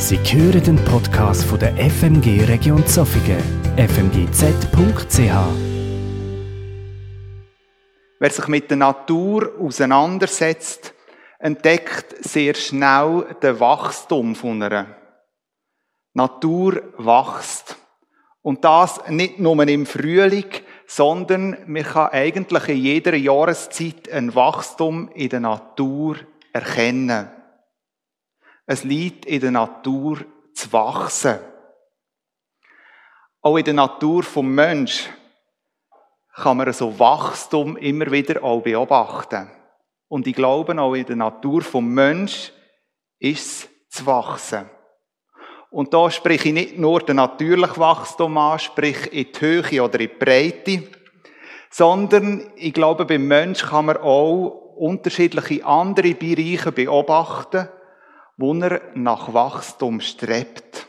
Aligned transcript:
Sie 0.00 0.16
hören 0.16 0.62
den 0.62 0.76
Podcast 0.84 1.42
von 1.42 1.58
der 1.58 1.74
FMG 1.76 2.44
Region 2.44 2.86
Zofingen, 2.86 3.42
fmgz.ch. 3.76 5.18
Wer 8.20 8.30
sich 8.30 8.46
mit 8.46 8.70
der 8.70 8.76
Natur 8.76 9.52
auseinandersetzt, 9.60 10.94
entdeckt 11.40 12.24
sehr 12.24 12.54
schnell 12.54 13.26
den 13.42 13.58
Wachstum 13.58 14.36
von 14.36 14.62
einer. 14.62 14.86
Natur 16.14 16.80
wächst. 16.96 17.76
Und 18.40 18.64
das 18.64 19.00
nicht 19.08 19.40
nur 19.40 19.66
im 19.66 19.84
Frühling, 19.84 20.46
sondern 20.86 21.56
man 21.66 21.82
kann 21.82 22.12
eigentlich 22.12 22.68
in 22.68 22.76
jeder 22.76 23.16
Jahreszeit 23.16 24.08
ein 24.12 24.32
Wachstum 24.32 25.10
in 25.12 25.28
der 25.28 25.40
Natur 25.40 26.18
erkennen. 26.52 27.37
Es 28.70 28.84
liegt 28.84 29.24
in 29.24 29.40
der 29.40 29.50
Natur 29.50 30.18
zu 30.52 30.70
wachsen. 30.74 31.38
Auch 33.40 33.56
in 33.56 33.64
der 33.64 33.72
Natur 33.72 34.22
vom 34.22 34.54
Mensch 34.54 35.08
kann 36.34 36.58
man 36.58 36.70
so 36.74 36.98
Wachstum 36.98 37.78
immer 37.78 38.12
wieder 38.12 38.44
auch 38.44 38.60
beobachten. 38.60 39.50
Und 40.08 40.26
ich 40.26 40.34
glaube, 40.34 40.78
auch 40.78 40.94
in 40.94 41.06
der 41.06 41.16
Natur 41.16 41.62
vom 41.62 41.88
Mensch 41.94 42.52
ist 43.18 43.64
es 43.64 43.68
zu 43.88 44.04
wachsen. 44.04 44.68
Und 45.70 45.94
da 45.94 46.10
spreche 46.10 46.48
ich 46.48 46.54
nicht 46.54 46.78
nur 46.78 47.00
den 47.00 47.16
natürlichen 47.16 47.78
Wachstum 47.78 48.36
an, 48.36 48.58
sprich 48.58 49.10
in 49.10 49.32
die 49.32 49.40
Höhe 49.40 49.82
oder 49.82 49.98
in 49.98 50.10
die 50.10 50.14
Breite, 50.14 50.82
sondern 51.70 52.52
ich 52.56 52.74
glaube, 52.74 53.06
beim 53.06 53.26
Mensch 53.26 53.62
kann 53.62 53.86
man 53.86 53.96
auch 53.96 54.74
unterschiedliche 54.76 55.64
andere 55.64 56.14
Bereiche 56.14 56.70
beobachten, 56.70 57.70
wo 58.38 58.54
er 58.54 58.92
nach 58.94 59.34
Wachstum 59.34 60.00
strebt. 60.00 60.86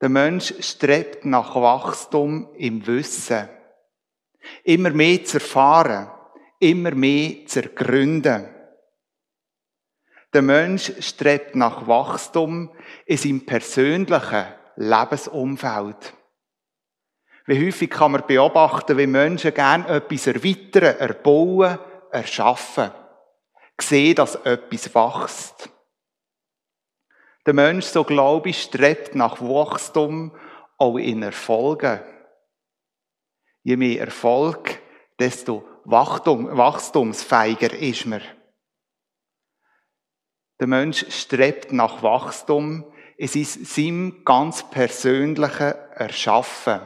Der 0.00 0.08
Mensch 0.08 0.52
strebt 0.60 1.24
nach 1.24 1.54
Wachstum 1.54 2.52
im 2.56 2.84
Wissen. 2.86 3.48
Immer 4.64 4.90
mehr 4.90 5.24
zu 5.24 5.36
erfahren, 5.36 6.10
immer 6.58 6.90
mehr 6.90 7.46
zu 7.46 7.62
ergründen. 7.62 8.48
Der 10.32 10.42
Mensch 10.42 10.92
strebt 11.00 11.54
nach 11.54 11.86
Wachstum 11.86 12.70
in 13.06 13.16
seinem 13.16 13.46
persönlichen 13.46 14.46
Lebensumfeld. 14.76 16.14
Wie 17.46 17.66
häufig 17.66 17.90
kann 17.90 18.12
man 18.12 18.26
beobachten, 18.26 18.98
wie 18.98 19.06
Menschen 19.06 19.54
gerne 19.54 19.86
etwas 19.88 20.26
erweitern, 20.26 20.98
erbauen, 20.98 21.78
erschaffen 22.10 22.90
sehen, 23.82 24.14
dass 24.14 24.34
etwas 24.36 24.94
wächst. 24.94 25.70
Der 27.46 27.54
Mensch, 27.54 27.86
so 27.86 28.04
glaube 28.04 28.50
ich, 28.50 28.62
strebt 28.62 29.14
nach 29.14 29.40
Wachstum 29.40 30.36
auch 30.76 30.96
in 30.96 31.22
Erfolgen. 31.22 32.00
Je 33.62 33.76
mehr 33.76 34.00
Erfolg, 34.00 34.80
desto 35.18 35.64
Wachstum, 35.84 36.56
wachstumsfeiger 36.56 37.72
ist 37.74 38.06
man. 38.06 38.22
Der 40.60 40.66
Mensch 40.66 41.06
strebt 41.10 41.72
nach 41.72 42.02
Wachstum. 42.02 42.84
Es 43.16 43.34
ist 43.34 43.66
seinem 43.66 44.24
ganz 44.24 44.68
persönlichen 44.70 45.74
Erschaffen. 45.94 46.80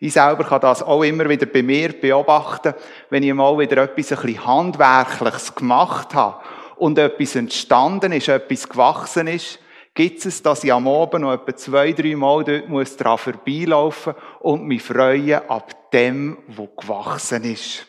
Ich 0.00 0.12
selber 0.12 0.44
kann 0.44 0.60
das 0.60 0.82
auch 0.82 1.02
immer 1.02 1.28
wieder 1.28 1.46
bei 1.46 1.62
mir 1.62 1.92
beobachten, 1.92 2.74
wenn 3.10 3.24
ich 3.24 3.34
mal 3.34 3.58
wieder 3.58 3.82
etwas 3.82 4.12
ein 4.12 4.22
bisschen 4.22 4.46
Handwerkliches 4.46 5.54
gemacht 5.54 6.14
habe 6.14 6.40
und 6.76 6.98
etwas 6.98 7.34
entstanden 7.34 8.12
ist, 8.12 8.28
etwas 8.28 8.68
gewachsen 8.68 9.26
ist, 9.26 9.58
gibt 9.94 10.24
es, 10.24 10.40
dass 10.42 10.62
ich 10.62 10.72
am 10.72 10.86
Abend 10.86 11.22
noch 11.22 11.32
etwa 11.32 11.56
zwei, 11.56 11.92
drei 11.92 12.14
Mal 12.14 12.44
dort 12.44 12.68
muss 12.68 12.96
dran 12.96 13.18
vorbeilaufen 13.18 14.14
und 14.38 14.64
mich 14.64 14.82
freuen 14.84 15.48
ab 15.48 15.90
dem, 15.90 16.38
wo 16.46 16.68
gewachsen 16.68 17.42
ist. 17.42 17.84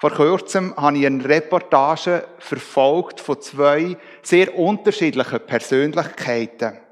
Vor 0.00 0.10
kurzem 0.10 0.74
habe 0.76 0.98
ich 0.98 1.06
eine 1.06 1.24
Reportage 1.24 2.26
verfolgt 2.38 3.20
von 3.20 3.40
zwei 3.40 3.96
sehr 4.22 4.58
unterschiedlichen 4.58 5.40
Persönlichkeiten. 5.40 6.83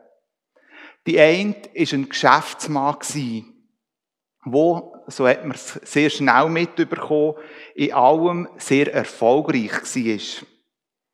Die 1.06 1.18
eine 1.18 1.54
war 1.54 1.92
ein 1.92 2.08
Geschäftsmann, 2.08 2.96
wo, 4.44 4.96
so 5.06 5.26
hat 5.26 5.44
man 5.44 5.54
es 5.54 5.80
sehr 5.84 6.10
schnell 6.10 6.48
mitbekommen, 6.48 7.34
in 7.74 7.92
allem 7.92 8.48
sehr 8.56 8.92
erfolgreich 8.92 9.72
war. 9.72 10.46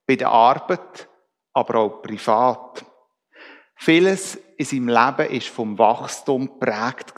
Bei 0.06 0.16
der 0.16 0.28
Arbeit, 0.28 1.08
aber 1.52 1.78
auch 1.80 2.02
privat. 2.02 2.84
Vieles 3.76 4.36
in 4.56 4.64
seinem 4.64 4.88
Leben 4.88 5.32
war 5.32 5.40
vom 5.40 5.78
Wachstum 5.78 6.46
geprägt. 6.46 7.14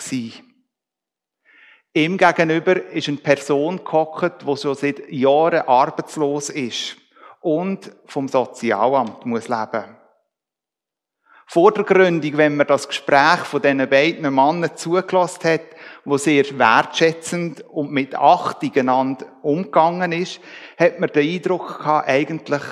Ihm 1.92 2.16
gegenüber 2.18 2.84
ist 2.86 3.08
eine 3.08 3.16
Person 3.16 3.84
gehockt, 3.84 4.42
die 4.42 4.56
schon 4.56 4.74
seit 4.74 5.10
Jahren 5.10 5.66
arbeitslos 5.66 6.50
ist 6.50 6.96
und 7.40 7.90
vom 8.06 8.28
Sozialamt 8.28 9.26
muss 9.26 9.48
leben. 9.48 9.84
Vor 9.84 9.99
der 11.54 11.84
Gründung, 11.84 12.36
wenn 12.36 12.56
man 12.56 12.66
das 12.66 12.86
Gespräch 12.86 13.40
von 13.40 13.60
diesen 13.60 13.88
beiden 13.88 14.22
Männern 14.22 14.76
zugelassen 14.76 15.44
hat, 15.44 15.66
wo 16.04 16.16
sehr 16.16 16.44
wertschätzend 16.58 17.62
und 17.62 17.90
mit 17.90 18.14
Achtung 18.14 18.72
einander 18.76 19.26
umgegangen 19.42 20.12
ist, 20.12 20.40
hat 20.78 21.00
man 21.00 21.10
den 21.10 21.28
Eindruck 21.28 21.78
gehabt, 21.78 22.08
eigentlich 22.08 22.62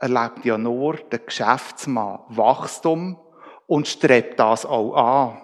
erlebt 0.00 0.44
ja 0.44 0.58
nur 0.58 0.96
der 1.10 1.20
Geschäftsmann 1.20 2.20
Wachstum 2.28 3.18
und 3.66 3.88
strebt 3.88 4.38
das 4.38 4.66
auch 4.66 4.94
an. 4.94 5.42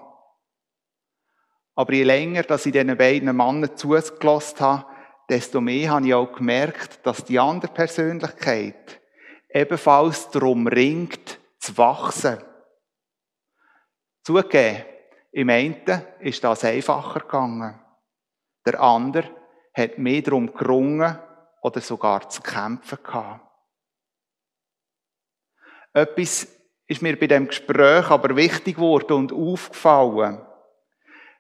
Aber 1.74 1.92
je 1.92 2.04
länger, 2.04 2.42
dass 2.42 2.66
ich 2.66 2.72
diesen 2.72 2.96
beiden 2.96 3.34
Männern 3.34 3.76
zugelassen 3.76 4.60
habe, 4.60 4.86
desto 5.28 5.60
mehr 5.60 5.90
habe 5.90 6.06
ich 6.06 6.14
auch 6.14 6.32
gemerkt, 6.32 7.00
dass 7.04 7.24
die 7.24 7.38
andere 7.38 7.72
Persönlichkeit 7.72 9.00
ebenfalls 9.48 10.28
darum 10.30 10.66
ringt, 10.66 11.38
zu 11.58 11.78
wachsen. 11.78 12.38
Zugegeben, 14.24 14.84
im 15.32 15.50
einen 15.50 16.02
ist 16.20 16.42
das 16.42 16.64
einfacher 16.64 17.20
gegangen. 17.20 17.78
Der 18.64 18.80
andere 18.80 19.28
hat 19.74 19.98
mehr 19.98 20.22
darum 20.22 20.54
gerungen 20.54 21.18
oder 21.60 21.80
sogar 21.82 22.30
zu 22.30 22.40
kämpfen 22.40 22.98
gehabt. 23.02 23.44
Etwas 25.92 26.48
ist 26.86 27.02
mir 27.02 27.18
bei 27.18 27.26
dem 27.26 27.48
Gespräch 27.48 28.08
aber 28.10 28.34
wichtig 28.34 28.76
geworden 28.76 29.12
und 29.12 29.32
aufgefallen. 29.32 30.40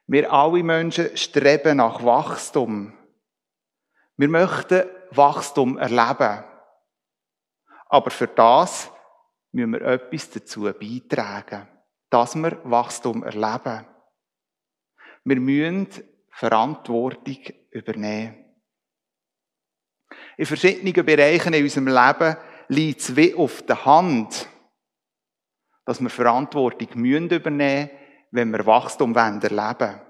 Wir 0.06 0.30
alle 0.30 0.62
Menschen 0.62 1.16
streben 1.16 1.78
nach 1.78 2.04
Wachstum. 2.04 2.92
Wir 4.18 4.28
möchten 4.28 4.84
Wachstum 5.10 5.78
erleben. 5.78 6.44
Aber 7.86 8.10
für 8.10 8.26
das 8.28 8.90
müssen 9.52 9.72
wir 9.72 9.80
etwas 9.82 10.28
dazu 10.28 10.64
beitragen 10.64 11.68
dass 12.14 12.36
wir 12.36 12.60
Wachstum 12.64 13.24
erleben. 13.24 13.86
Wir 15.24 15.40
müssen 15.40 15.88
Verantwortung 16.30 17.38
übernehmen. 17.70 18.44
In 20.36 20.46
verschiedenen 20.46 21.04
Bereichen 21.04 21.54
in 21.54 21.64
unserem 21.64 21.88
Leben 21.88 22.36
liegt 22.68 23.00
es 23.00 23.16
wie 23.16 23.34
auf 23.34 23.62
der 23.62 23.84
Hand, 23.84 24.48
dass 25.84 26.00
wir 26.00 26.10
Verantwortung 26.10 26.88
müssen 26.94 27.30
übernehmen 27.30 27.90
wenn 28.34 28.50
wir 28.50 28.66
Wachstum 28.66 29.14
erleben 29.14 29.56
wollen. 29.56 30.00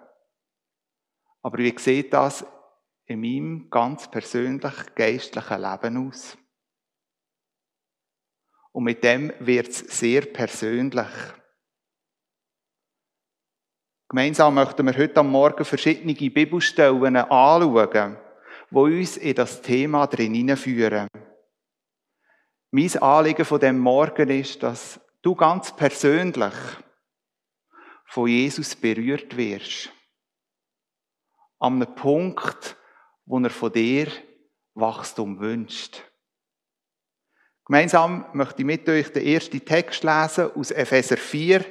Aber 1.43 1.59
wie 1.59 1.79
sieht 1.79 2.13
das 2.15 2.45
in 3.05 3.21
meinem 3.21 3.69
ganz 3.69 4.11
persönlich 4.11 4.95
geistlichen 4.95 5.61
Leben 5.61 6.09
aus? 6.09 6.39
Und 8.73 8.85
mit 8.85 9.05
dem 9.05 9.31
wird 9.41 9.69
es 9.69 9.79
sehr 9.79 10.23
persönlich. 10.23 11.07
Gemeinsam 14.15 14.55
möchten 14.55 14.87
wir 14.87 14.97
heute 14.97 15.19
am 15.19 15.33
Morgen 15.33 15.65
verschiedene 15.65 16.15
Bibelstellen 16.15 17.17
anschauen, 17.17 18.17
die 18.71 18.77
uns 18.77 19.17
in 19.17 19.35
das 19.35 19.61
Thema 19.61 20.07
drin 20.07 20.35
hineinführen. 20.35 21.09
Mein 22.71 22.97
Anliegen 23.03 23.45
von 23.45 23.59
dem 23.59 23.77
Morgen 23.77 24.31
ist, 24.31 24.63
dass 24.63 25.01
du 25.21 25.35
ganz 25.35 25.75
persönlich 25.75 26.55
von 28.05 28.29
Jesus 28.29 28.77
berührt 28.77 29.37
wirst. 29.37 29.91
An 31.59 31.83
einem 31.83 31.93
Punkt, 31.97 32.77
wo 33.27 33.41
er 33.41 33.51
von 33.51 33.73
dir 33.73 34.07
Wachstum 34.75 35.41
wünscht. 35.41 36.05
Gemeinsam 37.65 38.27
möchte 38.33 38.63
ich 38.63 38.67
mit 38.67 38.89
euch 38.89 39.11
den 39.13 39.27
ersten 39.27 39.65
Text 39.65 40.05
lesen 40.05 40.53
aus 40.55 40.71
Epheser 40.71 41.17
4, 41.17 41.65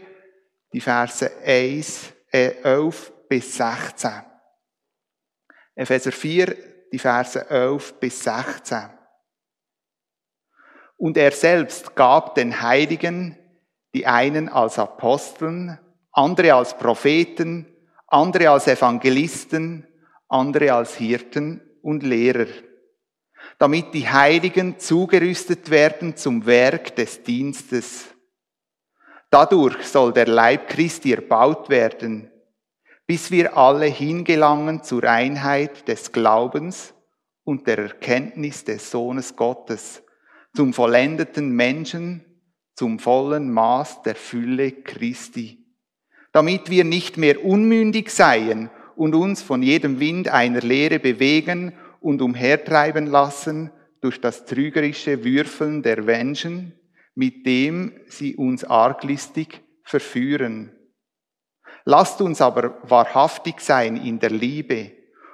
die 0.74 0.82
Verse 0.82 1.32
1 1.46 2.14
11 2.34 3.10
äh, 3.10 3.14
bis 3.30 3.56
16. 3.56 4.12
Epheser 5.76 6.12
4, 6.12 6.56
die 6.92 7.00
Verse 7.00 7.50
11 7.50 8.00
bis 8.00 8.24
16. 8.24 8.90
Und 10.98 11.18
er 11.18 11.32
selbst 11.32 11.96
gab 11.96 12.36
den 12.36 12.62
Heiligen, 12.62 13.38
die 13.94 14.08
einen 14.08 14.50
als 14.50 14.80
Aposteln, 14.80 15.80
andere 16.12 16.54
als 16.56 16.78
Propheten, 16.78 17.68
andere 18.08 18.50
als 18.50 18.68
Evangelisten, 18.68 19.88
andere 20.28 20.74
als 20.74 20.96
Hirten 20.96 21.62
und 21.82 22.04
Lehrer, 22.04 22.48
damit 23.60 23.94
die 23.94 24.08
Heiligen 24.08 24.80
zugerüstet 24.80 25.70
werden 25.70 26.16
zum 26.16 26.46
Werk 26.46 26.96
des 26.96 27.24
Dienstes. 27.24 28.13
Dadurch 29.34 29.88
soll 29.88 30.14
der 30.14 30.28
Leib 30.28 30.68
Christi 30.68 31.12
erbaut 31.12 31.68
werden, 31.68 32.30
bis 33.08 33.32
wir 33.32 33.58
alle 33.58 33.88
hingelangen 33.88 34.84
zur 34.84 35.06
Einheit 35.06 35.88
des 35.88 36.12
Glaubens 36.12 36.94
und 37.44 37.66
der 37.66 37.80
Erkenntnis 37.80 38.64
des 38.64 38.92
Sohnes 38.92 39.36
Gottes, 39.36 40.04
zum 40.56 40.72
vollendeten 40.72 41.50
Menschen, 41.50 42.24
zum 42.76 43.00
vollen 43.00 43.52
Maß 43.52 44.04
der 44.04 44.14
Fülle 44.14 44.72
Christi, 44.72 45.66
damit 46.32 46.70
wir 46.70 46.84
nicht 46.84 47.18
mehr 47.18 47.44
unmündig 47.44 48.12
seien 48.12 48.70
und 48.96 49.16
uns 49.16 49.42
von 49.42 49.64
jedem 49.64 50.00
Wind 50.00 50.28
einer 50.28 50.62
Lehre 50.62 51.00
bewegen 51.00 51.74
und 52.02 52.22
umhertreiben 52.22 53.08
lassen 53.08 53.72
durch 54.00 54.22
das 54.22 54.46
trügerische 54.46 55.24
Würfeln 55.24 55.82
der 55.82 56.04
Menschen, 56.04 56.80
mit 57.16 57.46
dem 57.46 58.00
sie 58.08 58.36
uns 58.36 58.64
arglistig 58.64 59.62
verführen. 59.84 60.72
Lasst 61.86 62.22
uns 62.22 62.42
aber 62.42 62.78
wahrhaftig 62.84 63.60
sein 63.60 63.98
in 63.98 64.20
der 64.20 64.30
Liebe 64.30 64.92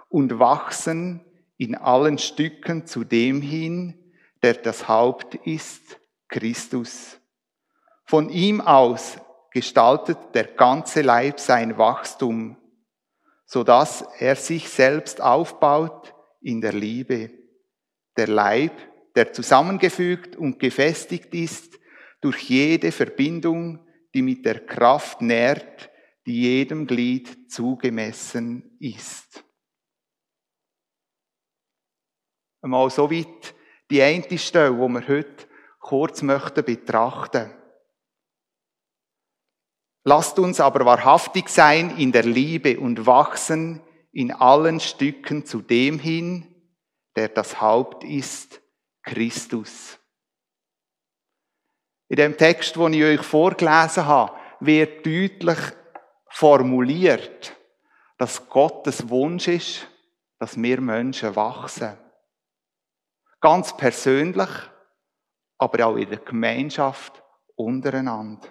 und 0.10 0.40
wachsen 0.40 1.22
in 1.58 1.76
allen 1.76 2.18
Stücken 2.18 2.88
zu 2.88 3.04
dem 3.04 3.42
hin, 3.42 4.14
der 4.42 4.56
das 4.56 4.88
Haupt 4.88 5.36
ist, 5.36 6.00
Christus. 6.28 7.20
Von 8.06 8.30
ihm 8.30 8.62
aus 8.62 9.20
gestaltet 9.52 10.18
der 10.34 10.46
ganze 10.46 11.02
Leib 11.02 11.40
sein 11.40 11.78
Wachstum, 11.78 12.58
so 13.46 13.64
dass 13.64 14.02
er 14.20 14.36
sich 14.36 14.70
selbst 14.70 15.22
aufbaut 15.22 16.14
in 16.42 16.62
der 16.62 16.74
Liebe. 16.74 17.32
Der 18.18 18.28
Leib, 18.28 18.74
der 19.20 19.34
zusammengefügt 19.34 20.38
und 20.38 20.60
gefestigt 20.60 21.34
ist 21.34 21.78
durch 22.22 22.42
jede 22.44 22.94
Verbindung, 22.94 23.86
die 24.14 24.22
mit 24.22 24.46
der 24.46 24.66
Kraft 24.66 25.22
nährt, 25.22 25.90
die 26.26 26.44
jedem 26.44 26.88
Glied 26.88 27.52
zugemessen 27.52 28.78
ist. 28.80 29.44
Einmal 32.62 32.90
so 32.90 33.12
weit 33.12 33.54
die 33.90 34.02
eine 34.02 34.38
Stelle, 34.38 34.78
wo 34.78 34.88
wir 34.88 35.06
heute 35.06 35.48
kurz 35.82 36.22
möchten 36.22 36.64
betrachten. 36.64 37.52
Lasst 40.06 40.40
uns 40.40 40.62
aber 40.62 40.86
wahrhaftig 40.86 41.50
sein 41.50 41.98
in 41.98 42.14
der 42.14 42.24
Liebe 42.24 42.80
und 42.80 43.06
wachsen 43.06 43.82
in 44.14 44.32
allen 44.32 44.80
Stücken 44.80 45.46
zu 45.46 45.62
dem 45.62 46.00
hin, 46.00 46.56
der 47.18 47.28
das 47.28 47.60
Haupt 47.60 48.06
ist, 48.06 48.62
Christus. 49.04 49.98
In 52.10 52.18
dem 52.18 52.38
Text, 52.38 52.76
den 52.76 52.94
ich 52.94 53.04
euch 53.04 53.22
vorgelesen 53.22 54.06
habe, 54.06 54.34
wird 54.60 55.06
deutlich 55.06 55.60
formuliert, 56.30 57.56
dass 58.18 58.48
Gottes 58.50 59.08
Wunsch 59.10 59.48
ist, 59.48 59.88
dass 60.40 60.62
wir 60.62 60.82
Menschen 60.82 61.36
wachsen. 61.36 61.98
Ganz 63.42 63.76
persönlich, 63.76 64.50
aber 65.58 65.86
auch 65.86 65.96
in 65.98 66.10
der 66.10 66.20
Gemeinschaft 66.20 67.24
untereinander. 67.56 68.48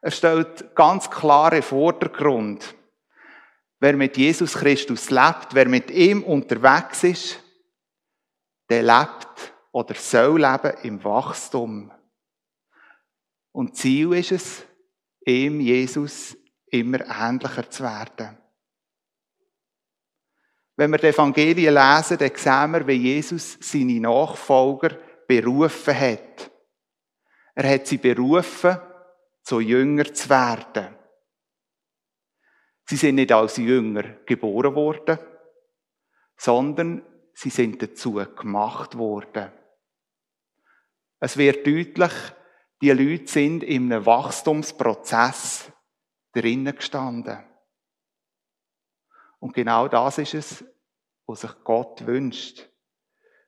Er 0.00 0.10
stellt 0.10 0.74
ganz 0.74 1.10
klare 1.10 1.62
Vordergrund. 1.62 2.74
Wer 3.80 3.94
mit 3.94 4.16
Jesus 4.16 4.54
Christus 4.54 5.10
lebt, 5.10 5.48
wer 5.52 5.68
mit 5.68 5.90
ihm 5.90 6.22
unterwegs 6.22 7.04
ist, 7.04 7.43
der 8.74 8.82
lebt 8.82 9.54
oder 9.72 9.94
soll 9.94 10.40
leben 10.40 10.76
im 10.82 11.04
Wachstum. 11.04 11.92
Und 13.52 13.76
Ziel 13.76 14.12
ist 14.14 14.32
es, 14.32 14.64
ihm, 15.24 15.60
Jesus, 15.60 16.36
immer 16.66 17.00
ähnlicher 17.06 17.70
zu 17.70 17.84
werden. 17.84 18.38
Wenn 20.76 20.90
wir 20.90 20.98
die 20.98 21.06
Evangelien 21.06 21.74
lesen, 21.74 22.18
dann 22.18 22.34
sehen 22.34 22.72
wir, 22.72 22.86
wie 22.86 23.14
Jesus 23.14 23.56
seine 23.60 24.00
Nachfolger 24.00 24.98
berufen 25.28 25.98
hat. 25.98 26.50
Er 27.54 27.74
hat 27.74 27.86
sie 27.86 27.98
berufen, 27.98 28.76
zu 29.42 29.60
Jünger 29.60 30.12
zu 30.12 30.28
werden. 30.30 30.96
Sie 32.86 32.96
sind 32.96 33.14
nicht 33.14 33.30
als 33.30 33.56
Jünger 33.56 34.02
geboren 34.26 34.74
worden, 34.74 35.18
sondern 36.36 37.02
sie 37.34 37.50
sind 37.50 37.82
dazu 37.82 38.14
gemacht 38.14 38.96
worden. 38.96 39.52
Es 41.20 41.36
wird 41.36 41.66
deutlich, 41.66 42.12
die 42.80 42.90
Leute 42.90 43.26
sind 43.26 43.62
in 43.62 43.92
einem 43.92 44.06
Wachstumsprozess 44.06 45.72
drinnen 46.32 46.74
gestanden. 46.74 47.44
Und 49.38 49.54
genau 49.54 49.88
das 49.88 50.18
ist 50.18 50.34
es, 50.34 50.64
was 51.26 51.42
sich 51.42 51.52
Gott 51.64 52.06
wünscht. 52.06 52.68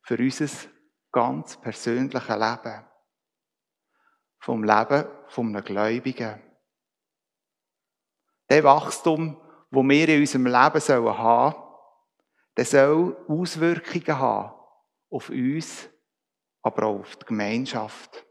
Für 0.02 0.18
unser 0.18 0.48
ganz 1.10 1.60
persönliches 1.60 2.28
Leben. 2.28 2.84
Vom 4.38 4.62
Leben 4.62 5.06
von 5.28 5.48
einem 5.48 5.64
Gläubigen. 5.64 6.42
Der 8.48 8.62
Wachstum, 8.62 9.40
wo 9.70 9.82
wir 9.82 10.08
in 10.08 10.20
unserem 10.20 10.46
Leben 10.46 10.56
haben 10.56 10.80
sollen 10.80 11.65
der 12.56 12.64
soll 12.64 13.16
Auswirkungen 13.28 14.18
haben 14.18 14.54
auf 15.10 15.28
uns, 15.30 15.88
aber 16.62 16.86
auch 16.86 17.00
auf 17.00 17.16
die 17.16 17.26
Gemeinschaft. 17.26 18.24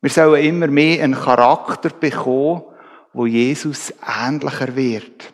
Wir 0.00 0.10
sollen 0.10 0.44
immer 0.44 0.66
mehr 0.66 1.04
einen 1.04 1.14
Charakter 1.14 1.90
bekommen, 1.90 2.64
wo 3.12 3.26
Jesus 3.26 3.92
ähnlicher 4.06 4.74
wird. 4.74 5.32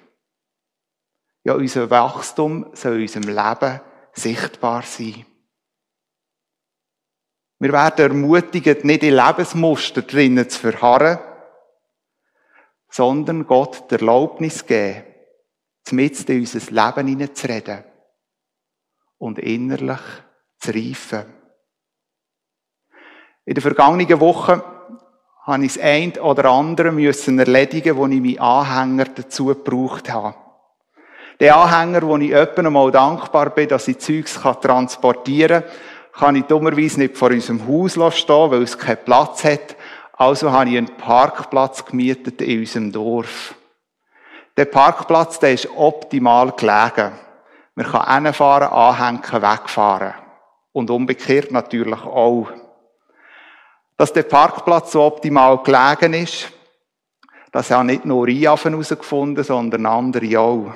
Ja, 1.45 1.55
unser 1.55 1.89
Wachstum 1.91 2.71
soll 2.75 2.97
in 2.97 3.03
unserem 3.03 3.29
Leben 3.29 3.81
sichtbar 4.13 4.83
sein. 4.83 5.25
Wir 7.59 7.73
werden 7.73 8.11
ermutigt, 8.11 8.85
nicht 8.85 9.03
in 9.03 9.15
Lebensmuster 9.15 10.03
drinnen 10.03 10.49
zu 10.51 10.59
verharren, 10.59 11.19
sondern 12.91 13.47
Gott 13.47 13.91
die 13.91 13.95
Erlaubnis 13.95 14.67
geben, 14.67 15.05
mit 15.93 16.29
in 16.29 16.41
unser 16.41 16.59
Leben 16.71 17.09
hineinzureden 17.09 17.85
und 19.19 19.39
innerlich 19.39 20.01
zu 20.59 20.73
reifen. 20.73 21.25
In 23.45 23.55
der 23.55 23.63
vergangenen 23.63 24.21
Woche 24.21 24.63
habe 25.45 25.65
ich 25.65 25.75
das 25.75 25.83
ein 25.83 26.19
oder 26.19 26.51
andere 26.51 26.91
müssen 26.91 27.39
erledigen, 27.39 27.97
wo 27.97 28.07
ich 28.07 28.21
meinen 28.21 28.39
Anhänger 28.39 29.05
dazu 29.05 29.47
gebraucht 29.47 30.11
habe. 30.11 30.35
Der 31.39 31.57
Anhänger, 31.57 32.03
wo 32.03 32.17
ich 32.17 32.35
öppen 32.35 32.67
einmal 32.67 32.91
dankbar 32.91 33.51
bin, 33.51 33.69
dass 33.69 33.89
ich 33.89 33.99
Zeugs 33.99 34.35
transportieren 34.35 35.63
kann, 35.63 35.73
kann 36.13 36.37
ich 36.37 36.45
dummerweise 36.45 37.01
nicht 37.01 37.17
vor 37.17 37.31
unserem 37.31 37.67
Haus 37.69 37.93
stehen, 38.17 38.51
weil 38.51 38.63
es 38.63 38.79
keinen 38.79 39.05
Platz 39.05 39.45
hat. 39.45 39.77
Also 40.15 40.51
habe 40.51 40.71
ich 40.71 40.79
einen 40.79 40.97
Parkplatz 40.97 41.85
gemietet 41.85 42.41
in 42.41 42.61
unserem 42.61 42.91
Dorf. 42.91 43.55
Der 44.57 44.65
Parkplatz, 44.65 45.39
der 45.39 45.53
ist 45.53 45.69
optimal 45.77 46.53
gelegen. 46.53 47.13
Man 47.75 47.87
kann 47.87 48.25
hinfahren, 48.25 48.73
anhängen, 48.73 49.23
wegfahren. 49.23 50.15
Und 50.73 50.91
umgekehrt 50.91 51.51
natürlich 51.51 52.03
auch. 52.03 52.49
Dass 53.99 54.13
der 54.13 54.23
Parkplatz 54.23 54.93
so 54.93 55.03
optimal 55.03 55.63
gelegen 55.63 56.15
ist, 56.15 56.51
das 57.53 57.71
haben 57.71 57.87
nicht 57.87 58.05
nur 58.05 58.29
ich 58.29 58.45
herausgefunden, 58.45 59.45
sondern 59.45 59.87
andere 59.87 60.39
auch. 60.39 60.75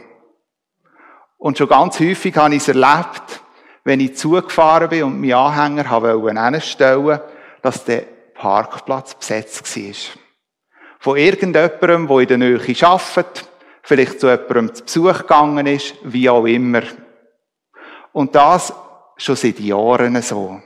Und 1.38 1.56
schon 1.56 1.68
ganz 1.68 1.98
häufig 2.00 2.36
habe 2.36 2.54
ich 2.54 2.62
es 2.62 2.68
erlebt, 2.68 3.42
wenn 3.84 4.00
ich 4.00 4.16
zugefahren 4.16 4.90
bin 4.90 5.04
und 5.04 5.20
meinen 5.20 5.32
Anhänger 5.32 6.02
wollte 6.02 6.60
stellen, 6.60 7.20
dass 7.62 7.84
der 7.84 8.02
Parkplatz 8.34 9.14
besetzt 9.14 9.76
war. 9.76 10.14
Von 10.98 11.16
irgendjemandem, 11.16 12.08
der 12.08 12.20
in 12.20 12.28
der 12.28 12.38
Nähe 12.38 12.86
arbeitet, 12.86 13.49
vielleicht 13.90 14.20
zu 14.20 14.28
jemandem 14.28 14.72
zu 14.72 14.84
Besuch 14.84 15.18
gegangen 15.22 15.66
ist, 15.66 15.96
wie 16.04 16.30
auch 16.30 16.46
immer. 16.46 16.82
Und 18.12 18.32
das 18.36 18.72
schon 19.16 19.34
seit 19.34 19.58
Jahren 19.58 20.22
so. 20.22 20.62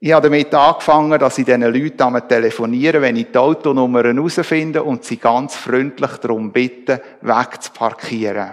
Ich 0.00 0.12
habe 0.12 0.28
damit 0.28 0.54
angefangen, 0.54 1.18
dass 1.18 1.38
ich 1.38 1.44
diesen 1.44 1.62
Leuten 1.62 2.28
telefoniere, 2.28 3.00
wenn 3.00 3.16
ich 3.16 3.32
die 3.32 3.38
Autonummern 3.38 4.16
herausfinde 4.16 4.84
und 4.84 5.04
sie 5.04 5.16
ganz 5.16 5.56
freundlich 5.56 6.18
darum 6.18 6.52
bitte, 6.52 7.02
wegzuparkieren. 7.20 8.52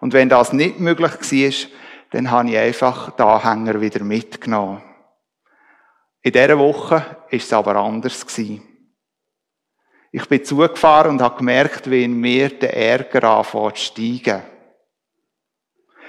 Und 0.00 0.12
wenn 0.12 0.28
das 0.28 0.52
nicht 0.52 0.78
möglich 0.78 1.10
war, 1.10 1.70
dann 2.10 2.30
habe 2.30 2.50
ich 2.50 2.58
einfach 2.58 3.12
den 3.12 3.26
Anhänger 3.26 3.80
wieder 3.80 4.04
mitgenommen. 4.04 4.82
In 6.20 6.32
dieser 6.32 6.58
Woche 6.58 6.96
war 6.96 7.26
es 7.30 7.52
aber 7.52 7.76
anders. 7.76 8.26
Ich 10.14 10.28
bin 10.28 10.44
zugefahren 10.44 11.12
und 11.12 11.22
habe 11.22 11.38
gemerkt, 11.38 11.90
wie 11.90 12.04
in 12.04 12.20
mir 12.20 12.50
der 12.50 12.76
Ärger 12.76 13.24
anfängt 13.24 13.78
zu 13.78 13.84
steigen. 13.84 14.42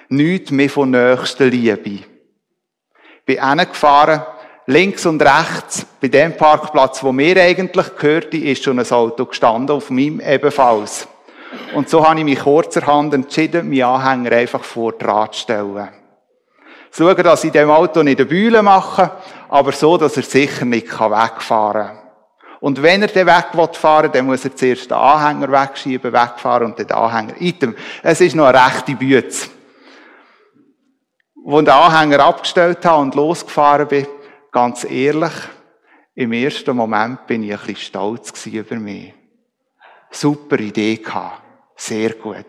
Nichts 0.09 0.51
mehr 0.51 0.69
von 0.69 0.91
nächster 0.91 1.45
Liebe. 1.45 2.03
Bin 3.25 3.37
gefahren, 3.37 4.23
links 4.65 5.05
und 5.05 5.21
rechts, 5.21 5.85
bei 6.01 6.09
dem 6.09 6.35
Parkplatz, 6.35 7.01
wo 7.01 7.13
mir 7.13 7.41
eigentlich 7.41 7.95
gehörte, 7.95 8.35
ist 8.35 8.65
schon 8.65 8.77
ein 8.77 8.91
Auto 8.91 9.25
gestanden, 9.25 9.77
auf 9.77 9.89
meinem 9.89 10.19
ebenfalls. 10.19 11.07
Und 11.73 11.87
so 11.87 12.05
habe 12.05 12.19
ich 12.19 12.25
mich 12.25 12.39
kurzerhand 12.39 13.13
entschieden, 13.13 13.69
meinen 13.69 13.83
Anhänger 13.83 14.35
einfach 14.35 14.65
vor 14.65 14.91
dran 14.91 15.31
zu 15.31 15.39
stellen. 15.39 15.87
Schauen, 16.91 17.23
dass 17.23 17.45
ich 17.45 17.53
dem 17.53 17.69
Auto 17.69 18.03
nicht 18.03 18.19
eine 18.19 18.25
Bühne 18.25 18.61
mache, 18.61 19.11
aber 19.47 19.71
so, 19.71 19.95
dass 19.95 20.17
er 20.17 20.23
sicher 20.23 20.65
nicht 20.65 20.87
wegfahren 20.91 21.87
kann. 21.87 22.02
Und 22.63 22.81
wenn 22.81 23.01
er 23.01 23.09
den 23.09 23.27
Weg 23.27 23.75
fahren 23.75 24.03
will, 24.03 24.11
dann 24.11 24.25
muss 24.25 24.45
er 24.45 24.55
zuerst 24.55 24.89
den 24.89 24.97
Anhänger 24.97 25.51
wegschieben, 25.51 26.13
wegfahren 26.13 26.67
und 26.67 26.79
den 26.79 26.89
Anhänger. 26.93 27.33
Item. 27.41 27.75
Es 28.01 28.21
ist 28.21 28.37
noch 28.37 28.45
eine 28.45 28.65
rechte 28.65 28.95
Bütze. 28.95 29.49
Als 31.45 31.59
ich 31.59 31.65
den 31.65 31.69
Anhänger 31.69 32.23
abgestellt 32.23 32.85
habe 32.85 33.01
und 33.01 33.15
losgefahren 33.15 33.89
bin, 33.89 34.07
ganz 34.49 34.85
ehrlich, 34.85 35.33
im 36.15 36.31
ersten 36.31 36.77
Moment 36.77 37.27
bin 37.27 37.43
ich 37.43 37.67
ein 37.67 37.75
stolz 37.75 38.45
über 38.45 38.77
mich. 38.77 39.13
Super 40.09 40.57
Idee 40.57 40.95
gehabt. 40.95 41.41
Sehr 41.75 42.13
gut. 42.13 42.45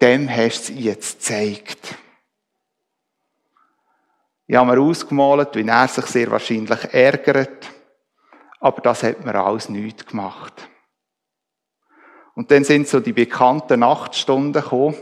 Dem 0.00 0.30
hast 0.30 0.68
du 0.68 0.74
es 0.74 0.84
jetzt 0.84 1.18
gezeigt. 1.18 1.96
Ich 4.46 4.54
habe 4.54 4.76
mir 4.76 4.80
ausgemalt, 4.80 5.56
wie 5.56 5.66
er 5.66 5.88
sich 5.88 6.06
sehr 6.06 6.30
wahrscheinlich 6.30 6.94
ärgert. 6.94 7.81
Aber 8.62 8.80
das 8.80 9.02
hat 9.02 9.24
mir 9.24 9.34
alles 9.34 9.68
nichts 9.68 10.06
gemacht. 10.06 10.68
Und 12.36 12.52
dann 12.52 12.62
sind 12.62 12.86
so 12.86 13.00
die 13.00 13.12
bekannten 13.12 13.80
Nachtstunden 13.80 14.62
gekommen, 14.62 14.96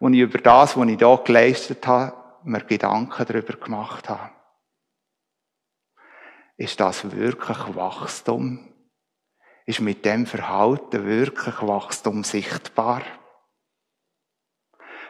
wo 0.00 0.08
ich 0.08 0.18
über 0.18 0.38
das, 0.38 0.78
was 0.78 0.88
ich 0.88 0.96
da 0.96 1.14
geleistet 1.16 1.86
habe, 1.86 2.16
mir 2.44 2.62
Gedanken 2.62 3.26
darüber 3.26 3.52
gemacht 3.52 4.08
habe. 4.08 4.30
Ist 6.56 6.80
das 6.80 7.12
wirklich 7.12 7.58
Wachstum? 7.76 8.66
Ist 9.66 9.80
mit 9.80 10.06
dem 10.06 10.24
Verhalten 10.24 11.04
wirklich 11.04 11.60
Wachstum 11.60 12.24
sichtbar? 12.24 13.02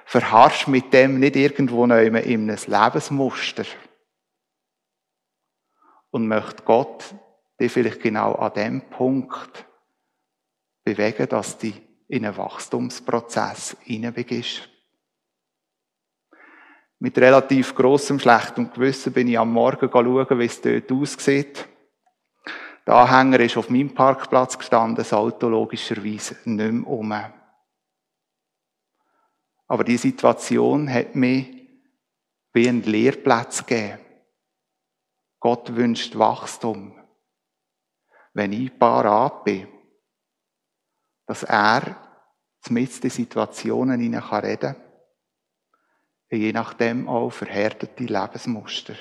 Verharrst 0.07 0.67
mit 0.67 0.93
dem 0.93 1.21
nicht 1.21 1.37
irgendwo 1.37 1.85
in 1.85 1.93
einem 1.93 2.49
Lebensmuster? 2.49 3.65
Und 6.11 6.27
möchte 6.27 6.65
Gott 6.65 7.15
dich 7.61 7.73
vielleicht 7.73 8.01
genau 8.01 8.35
an 8.35 8.53
dem 8.55 8.81
Punkt 8.83 9.67
bewegen, 10.85 11.29
dass 11.29 11.59
du 11.59 11.73
in 12.09 12.25
einen 12.25 12.37
Wachstumsprozess 12.37 13.77
hineinbegibst? 13.81 14.69
Mit 16.99 17.19
relativ 17.19 17.75
grossem 17.75 18.19
schlechtem 18.19 18.73
Gewissen 18.73 19.13
bin 19.13 19.29
ich 19.29 19.39
am 19.39 19.53
Morgen 19.53 19.91
schauen, 19.91 20.39
wie 20.39 20.45
es 20.45 20.61
dort 20.61 20.91
aussieht. 20.91 21.69
Der 22.87 22.95
Anhänger 22.95 23.41
ist 23.41 23.57
auf 23.57 23.69
meinem 23.69 23.93
Parkplatz 23.93 24.57
gestanden, 24.57 24.97
das 24.97 25.13
Auto 25.13 25.49
logischerweise 25.49 26.37
nicht 26.45 26.73
mehr 26.73 26.87
um. 26.87 27.15
Aber 29.67 29.85
die 29.85 29.97
Situation 29.97 30.89
hat 30.93 31.15
mir 31.15 31.45
wie 32.53 32.69
einen 32.69 32.83
Lehrplatz 32.85 33.67
gegeben. 33.67 33.99
Gott 35.41 35.75
wünscht 35.75 36.17
Wachstum. 36.17 36.95
Wenn 38.37 38.53
ich 38.53 38.79
parat 38.79 39.45
bin, 39.45 39.67
dass 41.27 41.43
er 41.43 41.97
mit 42.69 43.03
den 43.03 43.09
Situationen 43.09 43.99
reden 43.99 44.61
kann 44.61 44.77
je 46.29 46.53
nachdem 46.53 47.09
auch 47.09 47.31
verhärtete 47.31 48.05
Lebensmuster. 48.05 48.95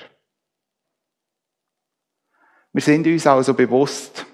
Wir 2.72 2.80
sind 2.80 3.06
uns 3.06 3.26
also 3.26 3.52
bewusst, 3.52 4.24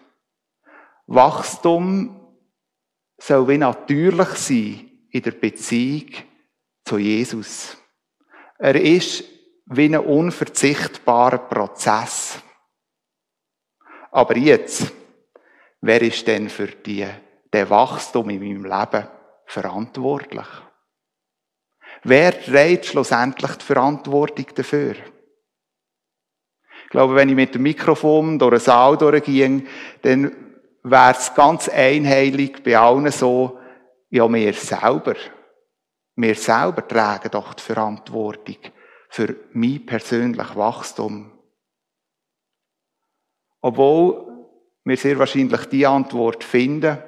Wachstum 1.07 2.37
soll 3.19 3.49
wie 3.49 3.59
natürlich 3.59 4.29
sein 4.29 4.91
in 5.11 5.23
der 5.23 5.33
Beziehung 5.33 6.11
zu 6.85 6.99
Jesus. 6.99 7.77
Er 8.57 8.81
ist 8.81 9.25
wie 9.67 9.87
ein 9.87 9.97
unverzichtbarer 9.97 11.39
Prozess. 11.39 12.41
Aber 14.13 14.37
jetzt, 14.37 14.93
wer 15.81 16.03
ist 16.03 16.27
denn 16.27 16.51
für 16.51 16.67
die, 16.67 17.07
den 17.53 17.71
Wachstum 17.71 18.29
in 18.29 18.41
meinem 18.41 18.65
Leben 18.65 19.09
verantwortlich? 19.47 20.47
Wer 22.05 22.39
trägt 22.41 22.87
schlussendlich 22.87 23.53
die 23.53 23.65
Verantwortung 23.65 24.47
dafür? 24.55 24.95
Ich 26.85 26.91
glaube, 26.91 27.15
wenn 27.15 27.31
ich 27.31 27.35
mit 27.35 27.55
dem 27.55 27.63
Mikrofon 27.63 28.39
durch 28.39 28.53
einen 28.53 28.61
Saal 28.61 28.99
durchging, 28.99 29.67
dann 30.03 30.31
wäre 30.83 31.13
es 31.13 31.35
ganz 31.35 31.71
einheilig 31.71 32.63
bei 32.63 32.77
allen 32.77 33.11
so, 33.11 33.59
ja, 34.11 34.31
wir 34.31 34.53
selber, 34.53 35.15
wir 36.17 36.35
selber 36.35 36.87
tragen 36.87 37.31
doch 37.31 37.55
die 37.55 37.63
Verantwortung 37.63 38.59
für 39.09 39.37
mein 39.53 39.87
persönliches 39.87 40.55
Wachstum. 40.55 41.33
Obwohl 43.63 44.49
wir 44.85 44.97
sehr 44.97 45.19
wahrscheinlich 45.19 45.65
die 45.67 45.87
Antwort 45.87 46.43
finden, 46.43 46.99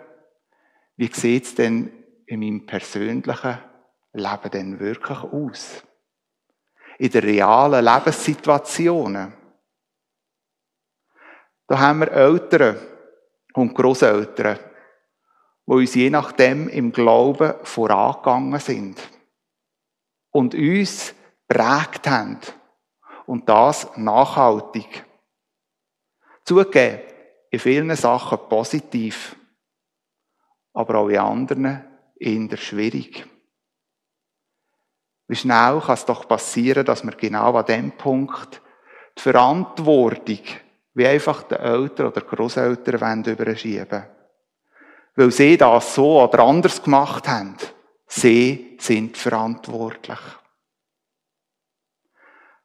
wie 0.96 1.12
sieht 1.12 1.44
es 1.44 1.54
denn 1.56 1.92
in 2.26 2.40
meinem 2.40 2.64
persönlichen 2.64 3.58
Leben 4.12 4.50
denn 4.52 4.80
wirklich 4.80 5.18
aus? 5.18 5.82
In 6.99 7.11
den 7.11 7.25
realen 7.25 7.84
Lebenssituationen. 7.84 9.32
Da 11.66 11.78
haben 11.78 12.00
wir 12.00 12.12
Eltern 12.12 12.78
und 13.54 13.75
Großeltern, 13.75 14.58
die 15.66 15.73
uns 15.73 15.94
je 15.94 16.11
nachdem 16.11 16.68
im 16.68 16.92
Glauben 16.92 17.54
vorangegangen 17.64 18.61
sind 18.61 19.00
und 20.30 20.54
uns 20.54 21.14
prägt 21.49 22.06
haben. 22.06 22.38
Und 23.26 23.49
das 23.49 23.96
nachhaltig. 23.96 25.04
Zugegeben, 26.45 27.01
in 27.51 27.59
vielen 27.59 27.95
Sachen 27.97 28.39
positiv, 28.49 29.37
aber 30.73 30.97
auch 30.97 31.09
in 31.09 31.19
anderen 31.19 31.85
eher 32.19 32.57
schwierig. 32.57 33.27
Wie 35.27 35.37
schnell 35.37 35.81
kann 35.81 35.95
es 35.95 36.05
doch 36.05 36.29
passieren, 36.29 36.85
dass 36.85 37.05
wir 37.05 37.13
genau 37.13 37.55
an 37.55 37.65
dem 37.65 37.93
Punkt 37.93 38.61
die 39.17 39.23
Verantwortung 39.23 40.41
wie 40.95 41.07
einfach 41.07 41.45
den 41.45 41.59
Eltern 41.59 42.09
oder 42.09 42.21
Großeltern 42.21 43.25
überschieben 43.25 44.05
Weil 45.17 45.31
sie 45.31 45.57
das 45.57 45.95
so 45.95 46.23
oder 46.23 46.41
anders 46.41 46.83
gemacht 46.83 47.27
haben. 47.27 47.57
Sie 48.07 48.77
sind 48.79 49.17
verantwortlich. 49.17 50.19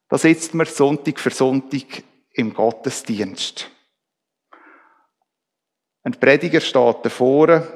Da 0.10 0.18
sitzt 0.18 0.54
man 0.54 0.66
Sonntag 0.66 1.20
für 1.20 1.30
Sonntag 1.30 2.04
im 2.40 2.54
Gottesdienst. 2.54 3.70
Ein 6.04 6.14
Prediger 6.14 6.62
steht 6.62 7.06
davor 7.06 7.68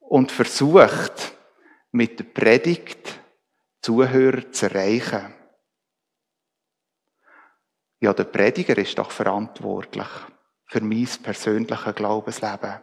und 0.00 0.30
versucht, 0.30 1.32
mit 1.92 2.18
der 2.18 2.24
Predigt 2.24 3.18
Zuhörer 3.80 4.52
zu 4.52 4.66
erreichen. 4.66 5.32
Ja, 8.00 8.12
der 8.12 8.24
Prediger 8.24 8.76
ist 8.76 8.98
doch 8.98 9.10
verantwortlich 9.10 10.08
für 10.66 10.82
mein 10.82 11.08
persönliches 11.22 11.94
Glaubensleben. 11.94 12.82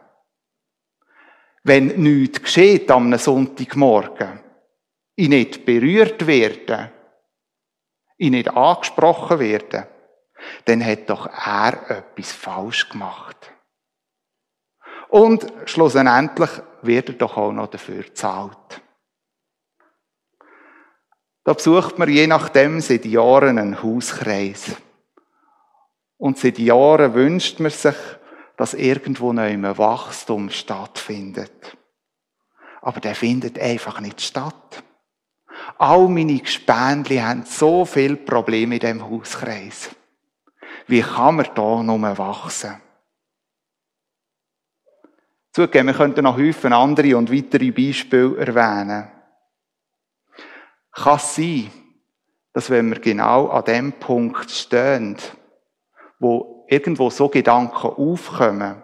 Wenn 1.62 1.86
nichts 2.02 2.42
geschieht 2.42 2.90
am 2.90 3.16
Sonntagmorgen, 3.16 4.40
ich 5.14 5.28
nicht 5.28 5.64
berührt 5.64 6.26
werde, 6.26 6.92
ich 8.16 8.30
nicht 8.30 8.48
angesprochen 8.48 9.38
werde, 9.38 9.95
dann 10.64 10.84
hat 10.84 11.08
doch 11.10 11.26
er 11.26 11.90
etwas 11.90 12.32
falsch 12.32 12.88
gemacht. 12.88 13.52
Und 15.08 15.46
schlussendlich 15.66 16.50
wird 16.82 17.08
er 17.10 17.14
doch 17.14 17.36
auch 17.36 17.52
noch 17.52 17.68
dafür 17.68 18.02
gezahlt. 18.02 18.82
Da 21.44 21.52
besucht 21.52 21.98
man 21.98 22.08
je 22.08 22.26
nachdem 22.26 22.80
seit 22.80 23.04
Jahren 23.04 23.58
einen 23.58 23.82
Hauskreis. 23.82 24.76
Und 26.18 26.38
seit 26.38 26.58
Jahren 26.58 27.14
wünscht 27.14 27.60
man 27.60 27.70
sich, 27.70 27.94
dass 28.56 28.74
irgendwo 28.74 29.32
noch 29.32 29.42
ein 29.42 29.78
Wachstum 29.78 30.50
stattfindet. 30.50 31.76
Aber 32.80 33.00
der 33.00 33.14
findet 33.14 33.58
einfach 33.58 34.00
nicht 34.00 34.20
statt. 34.20 34.82
All 35.78 36.08
meine 36.08 36.38
Gespendli 36.38 37.18
haben 37.18 37.44
so 37.44 37.84
viele 37.84 38.16
Probleme 38.16 38.76
in 38.76 38.80
diesem 38.80 39.08
Hauskreis. 39.08 39.90
Wie 40.86 41.02
kann 41.02 41.36
man 41.36 41.48
da 41.54 41.82
nur 41.82 42.18
wachsen? 42.18 42.80
Zugegeben, 45.52 45.88
wir 45.88 45.94
könnten 45.94 46.22
noch 46.22 46.36
häufig 46.36 46.70
andere 46.70 47.16
und 47.16 47.32
weitere 47.32 47.70
Beispiele 47.70 48.36
erwähnen. 48.36 49.10
Kann 50.92 51.16
es 51.16 51.34
sein, 51.34 51.70
dass 52.52 52.70
wenn 52.70 52.90
wir 52.90 53.00
genau 53.00 53.48
an 53.48 53.64
dem 53.64 53.92
Punkt 53.94 54.50
stehen, 54.50 55.16
wo 56.18 56.66
irgendwo 56.68 57.10
so 57.10 57.28
Gedanken 57.28 57.88
aufkommen, 57.88 58.82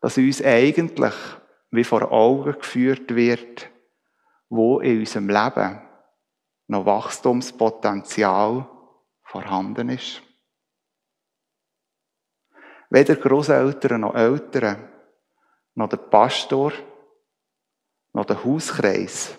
dass 0.00 0.18
uns 0.18 0.42
eigentlich 0.42 1.14
wie 1.70 1.84
vor 1.84 2.10
Augen 2.12 2.52
geführt 2.52 3.14
wird, 3.14 3.70
wo 4.48 4.80
in 4.80 5.00
unserem 5.00 5.28
Leben 5.28 5.80
noch 6.68 6.84
Wachstumspotenzial 6.84 8.68
vorhanden 9.22 9.88
ist. 9.90 10.25
Weder 12.90 13.16
Großeltern 13.16 14.00
noch 14.00 14.14
Eltern 14.14 14.88
noch 15.74 15.88
der 15.88 15.98
Pastor, 15.98 16.72
noch 18.12 18.24
der 18.24 18.42
Hauskreis 18.42 19.36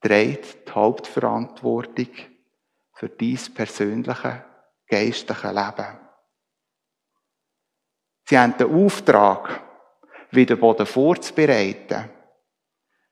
trägt 0.00 0.68
die 0.68 0.72
Hauptverantwortung 0.72 2.08
für 2.92 3.08
dein 3.08 3.38
persönliche, 3.54 4.44
geistliche 4.86 5.48
Leben. 5.48 5.98
Sie 8.26 8.38
haben 8.38 8.56
den 8.58 8.84
Auftrag, 8.84 9.62
wieder 10.30 10.56
Boden 10.56 10.86
vorzubereiten. 10.86 12.10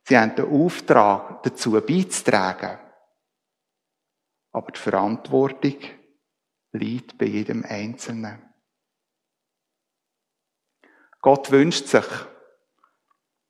Sie 0.05 0.19
haben 0.19 0.35
den 0.35 0.45
Auftrag, 0.45 1.43
dazu 1.43 1.73
beizutragen. 1.73 2.79
Aber 4.53 4.73
die 4.73 4.81
Verantwortung 4.81 5.77
liegt 6.73 7.17
bei 7.17 7.27
jedem 7.27 7.65
Einzelnen. 7.65 8.52
Gott 11.23 11.53
wünscht 11.53 11.87
sich, 11.87 12.05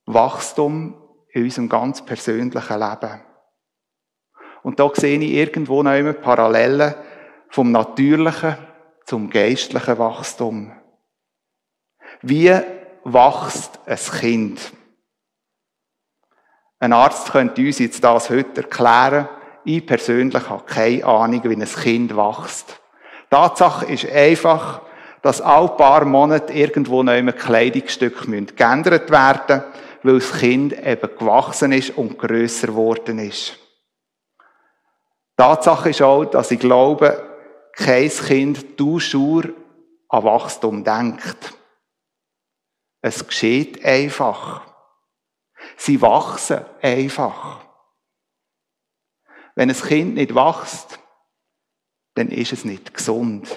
Wachstum 0.05 0.95
in 1.31 1.45
unserem 1.45 1.71
ganz 1.71 2.05
persönlichen 2.05 2.79
Leben. 2.79 3.23
Und 4.63 4.79
da 4.79 4.91
sehe 4.95 5.19
ich 5.19 5.33
irgendwo 5.33 5.83
noch 5.83 5.95
immer 5.95 6.13
Parallelen 6.13 6.95
vom 7.49 7.73
natürlichen 7.73 8.59
zum 9.07 9.31
geistlichen 9.31 9.99
Wachstum. 9.99 10.73
Wie 12.21 12.51
wächst 13.05 13.81
ein 13.87 14.21
Kind? 14.21 14.73
Ein 16.79 16.93
Arzt 16.93 17.33
könnte 17.33 17.63
uns 17.63 17.79
jetzt 17.79 18.05
das 18.05 18.29
heute 18.29 18.63
erklären. 18.63 19.29
Ich 19.65 19.87
persönlich 19.87 20.49
habe 20.49 20.65
keine 20.65 21.07
Ahnung, 21.07 21.43
wie 21.45 21.57
ein 21.57 21.65
Kind 21.65 22.17
wächst. 22.17 22.81
Tatsache 23.31 23.87
ist 23.87 24.07
einfach, 24.07 24.83
dass 25.23 25.41
alle 25.41 25.69
paar 25.69 26.05
Monate 26.05 26.53
irgendwo 26.53 27.03
noch 27.03 27.15
immer 27.15 27.33
Kleidungsstücke 27.33 28.27
geändert 28.27 29.11
werden 29.11 29.63
müssen 29.63 29.83
weil 30.03 30.19
das 30.19 30.33
Kind 30.33 30.73
eben 30.73 31.17
gewachsen 31.17 31.73
ist 31.73 31.97
und 31.97 32.19
grösser 32.19 32.69
geworden 32.69 33.19
ist. 33.19 33.59
Tatsache 35.37 35.91
ist 35.91 36.03
auch, 36.03 36.25
dass 36.25 36.51
ich 36.51 36.61
glaube, 36.61 37.71
kein 37.73 38.09
Kind 38.09 38.77
toujours 38.77 39.49
an 40.09 40.25
Wachstum 40.25 40.85
denkt. 40.85 41.55
Es 43.01 43.27
geschieht 43.27 43.85
einfach. 43.85 44.67
Sie 45.77 46.01
wachsen 46.03 46.65
einfach. 46.83 47.65
Wenn 49.55 49.71
ein 49.71 49.77
Kind 49.77 50.15
nicht 50.15 50.35
wächst, 50.35 50.99
dann 52.15 52.29
ist 52.29 52.53
es 52.53 52.65
nicht 52.65 52.93
gesund. 52.95 53.49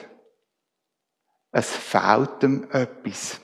Es 1.58 1.74
fehlt 1.74 2.44
ihm 2.44 2.68
etwas. 2.70 3.40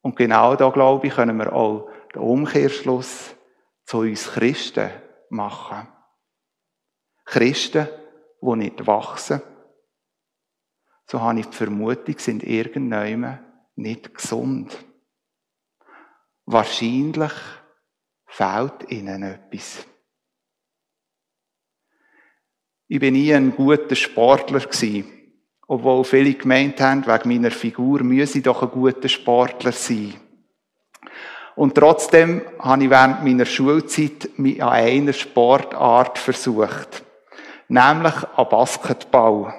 Und 0.00 0.16
genau 0.16 0.56
da, 0.56 0.70
glaube 0.70 1.06
ich, 1.06 1.14
können 1.14 1.36
wir 1.36 1.52
auch 1.52 1.88
den 2.12 2.22
Umkehrschluss 2.22 3.36
zu 3.84 3.98
uns 3.98 4.32
Christen 4.32 4.90
machen. 5.30 5.86
Christen, 7.26 7.86
die 8.40 8.56
nicht 8.56 8.84
wachsen. 8.88 9.40
So 11.06 11.20
habe 11.20 11.38
ich 11.38 11.46
die 11.46 11.56
Vermutung, 11.56 12.18
sind 12.18 12.42
irgendwann 12.42 13.38
nicht 13.76 14.12
gesund. 14.12 14.76
Wahrscheinlich 16.44 17.34
fehlt 18.26 18.90
ihnen 18.90 19.22
etwas. 19.22 19.86
Ich 22.88 22.98
bin 22.98 23.14
nie 23.14 23.32
ein 23.32 23.54
guter 23.54 23.94
Sportler. 23.94 24.58
Obwohl 25.72 26.04
viele 26.04 26.34
gemeint 26.34 26.78
haben, 26.82 27.06
wegen 27.06 27.28
meiner 27.30 27.50
Figur 27.50 28.02
müsse 28.02 28.36
ich 28.36 28.44
doch 28.44 28.62
ein 28.62 28.68
guter 28.68 29.08
Sportler 29.08 29.72
sein. 29.72 30.12
Und 31.54 31.74
trotzdem 31.74 32.42
habe 32.58 32.84
ich 32.84 32.90
während 32.90 33.24
meiner 33.24 33.46
Schulzeit 33.46 34.28
mich 34.36 34.62
an 34.62 34.68
einer 34.68 35.14
Sportart 35.14 36.18
versucht. 36.18 37.02
Nämlich 37.68 38.12
an 38.36 38.48
Basketball. 38.50 39.54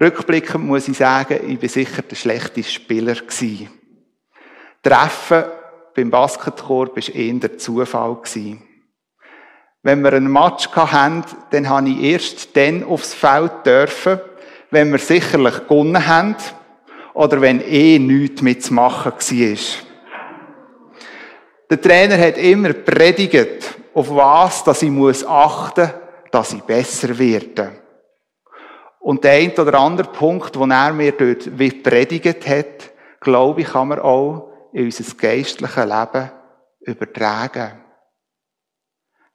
Rückblickend 0.00 0.64
muss 0.64 0.88
ich 0.88 0.96
sagen, 0.96 1.38
ich 1.48 1.60
bin 1.60 1.68
sicher 1.68 2.02
der 2.02 2.16
schlechteste 2.16 2.72
Spieler 2.72 3.14
gewesen. 3.14 3.70
Treffen 4.82 5.44
beim 5.94 6.10
Basketball 6.10 6.88
war 6.88 7.14
eher 7.14 7.34
der 7.34 7.58
Zufall 7.58 8.16
gewesen. 8.16 8.60
Wenn 9.84 10.02
wir 10.02 10.14
einen 10.14 10.32
Match 10.32 10.68
hatten, 10.72 11.22
dann 11.50 11.68
habe 11.68 11.90
ich 11.90 12.02
erst 12.02 12.56
dann 12.56 12.82
aufs 12.82 13.14
Feld 13.14 13.66
dürfen, 13.66 14.18
wenn 14.74 14.92
wir 14.92 14.98
sicherlich 14.98 15.66
gewonnen 15.66 16.06
haben 16.06 16.36
oder 17.14 17.40
wenn 17.40 17.60
eh 17.60 17.98
nichts 17.98 18.42
mitzumachen 18.42 19.12
war. 19.12 19.58
Der 21.70 21.80
Trainer 21.80 22.18
hat 22.18 22.36
immer 22.36 22.72
predigt, 22.72 23.78
auf 23.94 24.14
was 24.14 24.64
dass 24.64 24.82
ich 24.82 24.90
muss 24.90 25.26
achten 25.26 25.90
dass 26.34 26.52
ich 26.52 26.62
besser 26.62 27.16
werde. 27.16 27.70
Und 28.98 29.22
der 29.22 29.34
ein 29.34 29.52
oder 29.52 29.78
andere 29.78 30.10
Punkt, 30.10 30.56
den 30.56 30.72
er 30.72 30.92
mir 30.92 31.12
dort 31.12 31.56
wie 31.56 31.70
predigt 31.70 32.48
hat, 32.48 32.90
glaube 33.20 33.60
ich, 33.60 33.68
kann 33.68 33.88
man 33.88 34.00
auch 34.00 34.50
in 34.72 34.86
unser 34.86 35.14
geistliches 35.14 35.84
Leben 35.84 36.30
übertragen. 36.80 37.83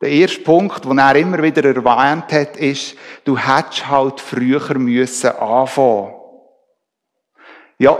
Der 0.01 0.09
erste 0.09 0.41
Punkt, 0.41 0.85
den 0.85 0.97
er 0.97 1.15
immer 1.15 1.43
wieder 1.43 1.63
erwähnt 1.65 2.31
hat, 2.31 2.55
ist, 2.55 2.95
du 3.25 3.38
hättest 3.38 3.89
halt 3.89 4.21
früher 4.21 4.77
müssen 4.77 5.31
anfangen. 5.31 6.15
Ja, 7.77 7.97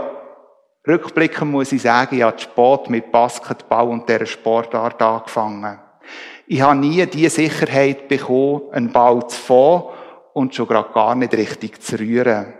rückblickend 0.86 1.50
muss 1.50 1.72
ich 1.72 1.82
sagen, 1.82 2.16
ich 2.16 2.22
habe 2.22 2.38
spät 2.38 2.88
mit 2.88 3.12
Basketball 3.12 3.88
und 3.88 4.08
dieser 4.08 4.26
Sportart 4.26 5.00
angefangen. 5.02 5.78
Ich 6.46 6.62
habe 6.62 6.78
nie 6.78 7.04
die 7.06 7.28
Sicherheit 7.28 8.08
bekommen, 8.08 8.72
einen 8.72 8.92
Ball 8.92 9.26
zu 9.28 9.38
fahren 9.38 9.94
und 10.32 10.54
schon 10.54 10.66
gerade 10.66 10.92
gar 10.92 11.14
nicht 11.14 11.34
richtig 11.34 11.82
zu 11.82 11.98
rühren. 11.98 12.54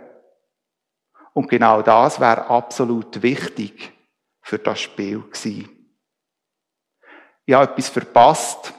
Und 1.33 1.49
genau 1.49 1.81
das 1.81 2.19
wäre 2.19 2.47
absolut 2.47 3.21
wichtig 3.23 3.91
für 4.41 4.59
das 4.59 4.79
Spiel 4.81 5.21
gewesen. 5.21 5.69
Ich 7.45 7.53
habe 7.53 7.71
etwas 7.71 7.89
verpasst, 7.89 8.73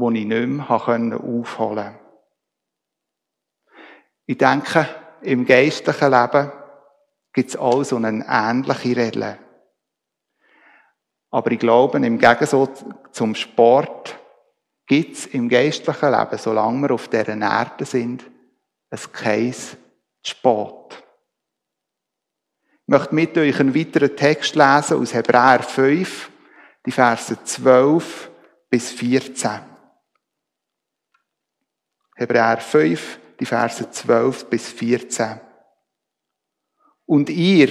wo 0.00 0.10
ich 0.10 0.24
nicht 0.24 0.48
mehr 0.48 0.70
aufholen 0.70 1.44
konnte. 1.44 1.94
Ich 4.26 4.38
denke, 4.38 4.88
im 5.22 5.44
geistlichen 5.44 6.10
Leben 6.10 6.52
gibt 7.32 7.50
es 7.50 7.56
auch 7.56 7.82
so 7.84 7.96
eine 7.96 8.24
ähnliche 8.28 8.96
Regel. 8.96 9.38
Aber 11.30 11.52
ich 11.52 11.58
glaube, 11.58 11.98
im 11.98 12.18
Gegensatz 12.18 12.84
zum 13.12 13.34
Sport 13.34 14.18
gibt 14.86 15.16
es 15.16 15.26
im 15.26 15.48
geistlichen 15.48 16.10
Leben, 16.10 16.38
solange 16.38 16.88
wir 16.88 16.94
auf 16.94 17.08
dieser 17.08 17.36
Erde 17.36 17.84
sind, 17.84 18.24
ein 18.90 19.12
Case 19.12 19.76
Sport. 20.22 21.02
Ich 22.86 22.88
möchte 22.88 23.14
mit 23.14 23.38
euch 23.38 23.60
einen 23.60 23.74
weiteren 23.74 24.16
Text 24.16 24.56
lesen 24.56 25.00
aus 25.00 25.14
Hebräer 25.14 25.62
5, 25.62 26.30
die 26.84 26.90
Verse 26.90 27.44
12 27.44 28.30
bis 28.68 28.90
14. 28.90 29.69
Hebräer 32.20 32.58
5, 32.58 33.18
die 33.40 33.46
Verse 33.46 33.90
12 33.90 34.50
bis 34.50 34.68
14. 34.68 35.40
Und 37.06 37.30
ihr, 37.30 37.70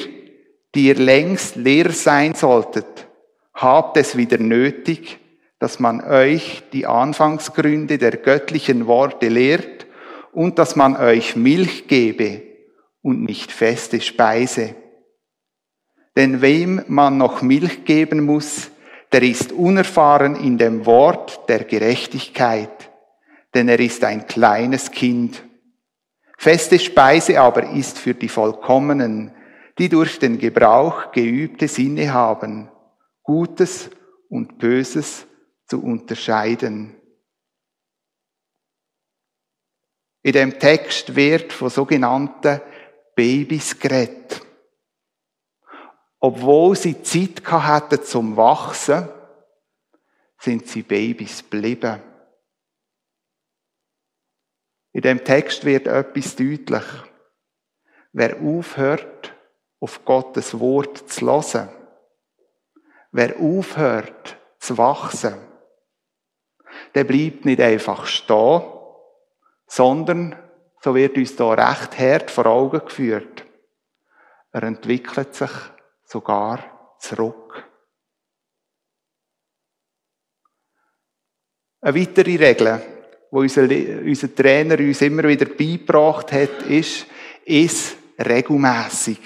die 0.73 0.88
ihr 0.88 0.95
längst 0.95 1.55
leer 1.55 1.91
sein 1.91 2.33
solltet, 2.33 3.07
habt 3.53 3.95
es 3.97 4.17
wieder 4.17 4.39
nötig, 4.39 5.19
dass 5.59 5.79
man 5.79 6.01
euch 6.01 6.63
die 6.73 6.88
Anfangsgründe 6.88 7.99
der 7.99 8.17
göttlichen 8.17 8.88
Worte 8.88 9.27
lehrt 9.27 9.85
und 10.31 10.57
dass 10.57 10.75
man 10.75 10.97
euch 10.97 11.35
Milch 11.35 11.88
gebe 11.88 12.41
und 13.03 13.21
nicht 13.21 13.51
feste 13.51 14.01
Speise. 14.01 14.73
Denn 16.15 16.41
wem 16.41 16.81
man 16.88 17.19
noch 17.19 17.43
Milch 17.43 17.85
geben 17.85 18.25
muss, 18.25 18.71
der 19.12 19.21
ist 19.21 19.51
unerfahren 19.51 20.35
in 20.35 20.57
dem 20.57 20.88
Wort 20.88 21.47
der 21.47 21.65
Gerechtigkeit, 21.65 22.78
denn 23.53 23.67
er 23.67 23.79
ist 23.79 24.03
ein 24.03 24.27
kleines 24.27 24.91
Kind. 24.91 25.43
Feste 26.38 26.79
Speise 26.79 27.39
aber 27.39 27.69
ist 27.71 27.97
für 27.97 28.13
die 28.13 28.29
Vollkommenen, 28.29 29.33
die 29.77 29.89
durch 29.89 30.19
den 30.19 30.38
Gebrauch 30.38 31.12
geübte 31.12 31.67
Sinne 31.67 32.13
haben, 32.13 32.69
Gutes 33.23 33.89
und 34.29 34.57
Böses 34.57 35.25
zu 35.65 35.81
unterscheiden. 35.81 36.95
In 40.21 40.33
dem 40.33 40.59
Text 40.59 41.15
wird 41.15 41.53
von 41.53 41.69
sogenannten 41.69 42.62
Babys 43.15 43.79
geredet. 43.79 44.45
Obwohl 46.19 46.75
sie 46.75 47.01
Zeit 47.01 47.41
hatten 47.49 48.03
zum 48.03 48.35
Wachsen, 48.35 49.07
sind 50.38 50.67
sie 50.67 50.83
Babys 50.83 51.43
geblieben. 51.49 52.01
In 54.91 55.02
dem 55.02 55.23
Text 55.23 55.65
wird 55.65 55.88
etwas 55.88 56.36
deutlich. 56.36 56.86
Wer 58.12 58.41
aufhört, 58.41 59.36
auf 59.80 60.04
Gottes 60.04 60.60
Wort 60.60 61.10
zu 61.10 61.28
hören, 61.28 61.69
wer 63.12 63.38
aufhört 63.39 64.38
zu 64.60 64.78
wachsen, 64.78 65.38
der 66.95 67.04
bleibt 67.04 67.45
nicht 67.45 67.62
einfach 67.62 68.06
stehen, 68.06 68.63
sondern, 69.67 70.36
so 70.82 70.95
wird 70.95 71.17
uns 71.17 71.36
da 71.36 71.52
recht 71.52 71.97
hart 71.99 72.32
vor 72.32 72.47
Augen 72.47 72.80
geführt, 72.80 73.45
er 74.52 74.63
entwickelt 74.63 75.36
sich 75.36 75.52
sogar 76.04 76.95
zurück. 76.99 77.69
Eine 81.82 81.99
weitere 81.99 82.36
Regel, 82.36 82.98
die 83.31 83.37
unser, 83.37 84.35
Trainer 84.35 84.79
uns 84.79 85.01
immer 85.01 85.23
wieder 85.23 85.45
beigebracht 85.45 86.31
hat, 86.31 86.63
ist, 86.67 87.05
ist 87.45 87.97
regelmäßig. 88.17 89.19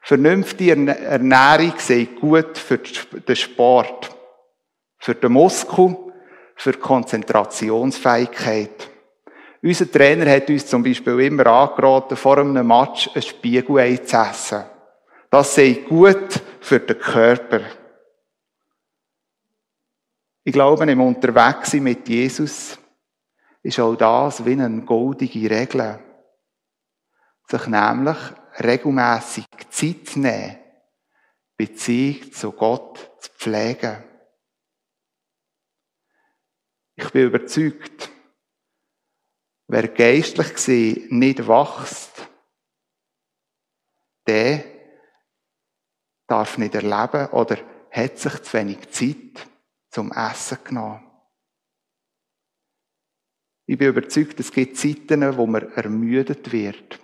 Vernünftige 0.00 0.72
Ernährung 0.72 1.74
sei 1.78 2.08
gut 2.20 2.58
für 2.58 2.78
den 2.78 3.36
Sport, 3.36 4.16
für 4.98 5.14
den 5.14 5.32
Muskel, 5.32 5.96
für 6.56 6.72
die 6.72 6.78
Konzentrationsfähigkeit. 6.78 8.88
Unser 9.62 9.90
Trainer 9.90 10.28
hat 10.28 10.50
uns 10.50 10.66
zum 10.66 10.82
Beispiel 10.82 11.20
immer 11.20 11.46
angeraten, 11.46 12.16
vor 12.16 12.38
einem 12.38 12.66
Match 12.66 13.08
ein 13.14 13.22
Spiegelei 13.22 13.96
zu 13.98 14.16
essen. 14.16 14.64
Das 15.30 15.54
sei 15.54 15.84
gut 15.88 16.40
für 16.60 16.80
den 16.80 16.98
Körper. 16.98 17.60
Ich 20.44 20.52
glaube, 20.52 20.90
im 20.90 21.00
Unterwegssein 21.00 21.84
mit 21.84 22.08
Jesus 22.08 22.76
ist 23.62 23.78
auch 23.78 23.94
das 23.94 24.44
wie 24.44 24.52
eine 24.52 24.82
goldige 24.82 25.48
Regel. 25.48 26.00
Sich 27.48 27.66
nämlich 27.68 28.18
regelmäßig 28.58 29.46
Zeit 29.70 30.08
zu 30.08 30.18
nehmen, 30.18 30.58
Beziehung 31.56 32.32
zu 32.32 32.52
Gott 32.52 32.98
zu 33.20 33.30
pflegen. 33.30 34.02
Ich 36.96 37.10
bin 37.10 37.26
überzeugt, 37.26 38.10
wer 39.68 39.88
geistlich 39.88 40.54
gesehen 40.54 41.18
nicht 41.18 41.46
wächst, 41.46 42.28
der 44.26 44.64
darf 46.26 46.58
nicht 46.58 46.74
erleben 46.74 47.28
oder 47.28 47.58
hat 47.90 48.18
sich 48.18 48.42
zu 48.42 48.52
wenig 48.54 48.90
Zeit 48.90 49.51
zum 49.92 50.10
Essen 50.10 50.58
genommen. 50.64 51.06
Ich 53.66 53.78
bin 53.78 53.88
überzeugt, 53.88 54.40
es 54.40 54.50
gibt 54.50 54.76
Zeiten, 54.76 55.36
wo 55.36 55.46
man 55.46 55.70
ermüdet 55.72 56.50
wird, 56.50 56.98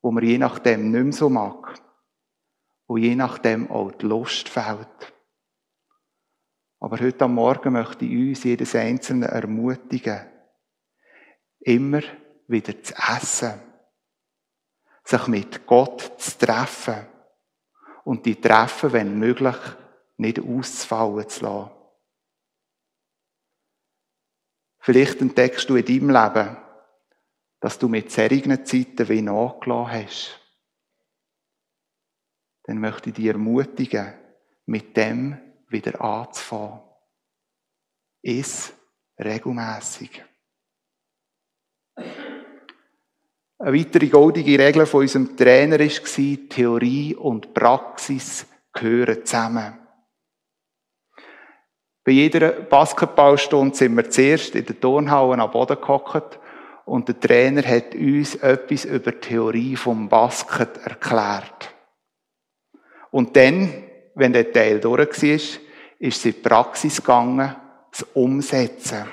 wo 0.00 0.10
man 0.12 0.24
je 0.24 0.38
nachdem 0.38 0.90
nicht 0.90 1.02
mehr 1.02 1.12
so 1.12 1.28
mag, 1.28 1.74
wo 2.86 2.96
je 2.96 3.16
nachdem 3.16 3.70
auch 3.70 3.92
die 3.92 4.06
Lust 4.06 4.48
fällt. 4.48 5.12
Aber 6.78 7.00
heute 7.00 7.24
am 7.24 7.34
Morgen 7.34 7.72
möchte 7.72 8.04
ich 8.04 8.28
uns, 8.28 8.44
jedes 8.44 8.74
Einzelne, 8.74 9.28
ermutigen, 9.28 10.20
immer 11.60 12.02
wieder 12.46 12.82
zu 12.82 12.94
essen, 12.94 13.60
sich 15.04 15.26
mit 15.28 15.66
Gott 15.66 16.20
zu 16.20 16.38
treffen 16.38 17.06
und 18.04 18.24
die 18.24 18.40
Treffen, 18.40 18.92
wenn 18.92 19.18
möglich, 19.18 19.56
nicht 20.20 20.38
auszufallen 20.38 21.28
zu 21.28 21.44
lassen. 21.44 21.70
Vielleicht 24.78 25.20
entdeckst 25.20 25.68
du 25.68 25.76
in 25.76 25.84
deinem 25.84 26.10
Leben, 26.10 26.56
dass 27.60 27.78
du 27.78 27.88
mit 27.88 28.10
solchen 28.10 28.64
Zeiten 28.64 29.08
wie 29.08 29.22
nachgelassen 29.22 29.92
hast. 29.92 30.40
Dann 32.64 32.78
möchte 32.78 33.10
ich 33.10 33.16
dich 33.16 33.26
ermutigen, 33.26 34.14
mit 34.66 34.96
dem 34.96 35.38
wieder 35.68 36.00
anzufangen. 36.00 36.80
Ist 38.22 38.74
regelmäßig. 39.18 40.22
Eine 43.58 43.78
weitere 43.78 44.08
goldige 44.08 44.58
Regel 44.58 44.86
von 44.86 45.02
unserem 45.02 45.36
Trainer 45.36 45.78
war, 45.78 46.48
Theorie 46.48 47.14
und 47.14 47.52
Praxis 47.52 48.46
gehören 48.72 49.24
zusammen. 49.24 49.79
Bei 52.10 52.14
jeder 52.14 52.50
Basketballstunde 52.50 53.76
sind 53.76 53.96
wir 53.96 54.10
zuerst 54.10 54.56
in 54.56 54.66
der 54.66 54.80
Turnhalle 54.80 55.40
am 55.40 55.48
Boden 55.48 55.80
gehockt 55.80 56.40
und 56.84 57.06
der 57.06 57.20
Trainer 57.20 57.62
hat 57.62 57.94
uns 57.94 58.34
etwas 58.34 58.84
über 58.84 59.12
die 59.12 59.20
Theorie 59.20 59.76
vom 59.76 60.08
Basket 60.08 60.76
erklärt. 60.84 61.72
Und 63.12 63.36
dann, 63.36 63.84
wenn 64.16 64.32
der 64.32 64.50
Teil 64.50 64.80
durch 64.80 65.22
war, 65.22 65.30
ist 65.30 65.62
sie 66.00 66.30
in 66.30 66.34
die 66.34 66.48
Praxis 66.48 66.96
gegangen, 66.96 67.54
das 67.92 68.02
Umsetzen. 68.12 69.04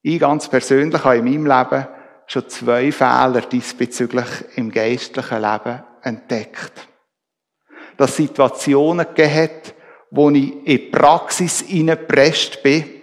Ich 0.00 0.18
ganz 0.18 0.48
persönlich 0.48 1.04
habe 1.04 1.18
in 1.18 1.24
meinem 1.26 1.44
Leben 1.44 1.88
schon 2.26 2.48
zwei 2.48 2.90
Fehler 2.90 3.42
diesbezüglich 3.42 4.28
im 4.54 4.72
geistlichen 4.72 5.42
Leben 5.42 5.84
entdeckt. 6.00 6.88
Dass 7.98 8.12
es 8.12 8.16
Situationen 8.16 9.06
gegeben 9.08 9.34
hat, 9.34 9.75
wo 10.10 10.30
ich 10.30 10.52
in 10.52 10.64
die 10.64 10.78
Praxis 10.78 11.60
hineingepresst 11.62 12.62
bin, 12.62 13.02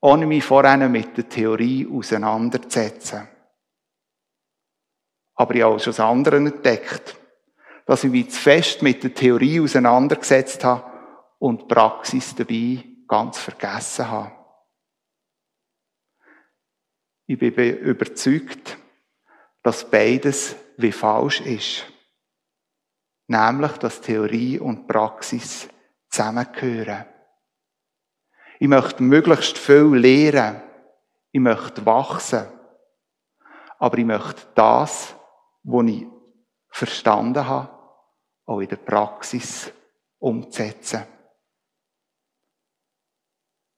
ohne 0.00 0.26
mich 0.26 0.44
vorher 0.44 0.88
mit 0.88 1.16
der 1.16 1.28
Theorie 1.28 1.88
auseinanderzusetzen. 1.90 3.28
Aber 5.34 5.54
ich 5.54 5.62
habe 5.62 5.74
auch 5.74 5.80
schon 5.80 5.92
das 5.92 6.00
andere 6.00 6.36
entdeckt, 6.36 7.16
dass 7.86 8.04
ich 8.04 8.10
mich 8.10 8.30
zu 8.30 8.40
fest 8.40 8.82
mit 8.82 9.02
der 9.02 9.14
Theorie 9.14 9.60
auseinandergesetzt 9.60 10.64
habe 10.64 10.84
und 11.38 11.62
die 11.62 11.66
Praxis 11.66 12.34
dabei 12.34 12.84
ganz 13.06 13.38
vergessen 13.38 14.10
habe. 14.10 14.32
Ich 17.26 17.38
bin 17.38 17.54
überzeugt, 17.54 18.78
dass 19.62 19.90
beides 19.90 20.56
wie 20.76 20.92
falsch 20.92 21.40
ist. 21.40 21.86
Nämlich, 23.26 23.72
dass 23.72 24.00
Theorie 24.00 24.58
und 24.58 24.86
Praxis 24.86 25.68
zusammengehören. 26.18 27.04
Ich 28.58 28.68
möchte 28.68 29.02
möglichst 29.02 29.56
viel 29.56 29.94
lernen. 29.94 30.60
Ich 31.30 31.40
möchte 31.40 31.86
wachsen. 31.86 32.46
Aber 33.78 33.98
ich 33.98 34.04
möchte 34.04 34.42
das, 34.56 35.14
was 35.62 35.86
ich 35.86 36.06
verstanden 36.70 37.46
habe, 37.46 37.70
auch 38.46 38.60
in 38.60 38.68
der 38.68 38.76
Praxis 38.76 39.72
umzusetzen. 40.18 41.04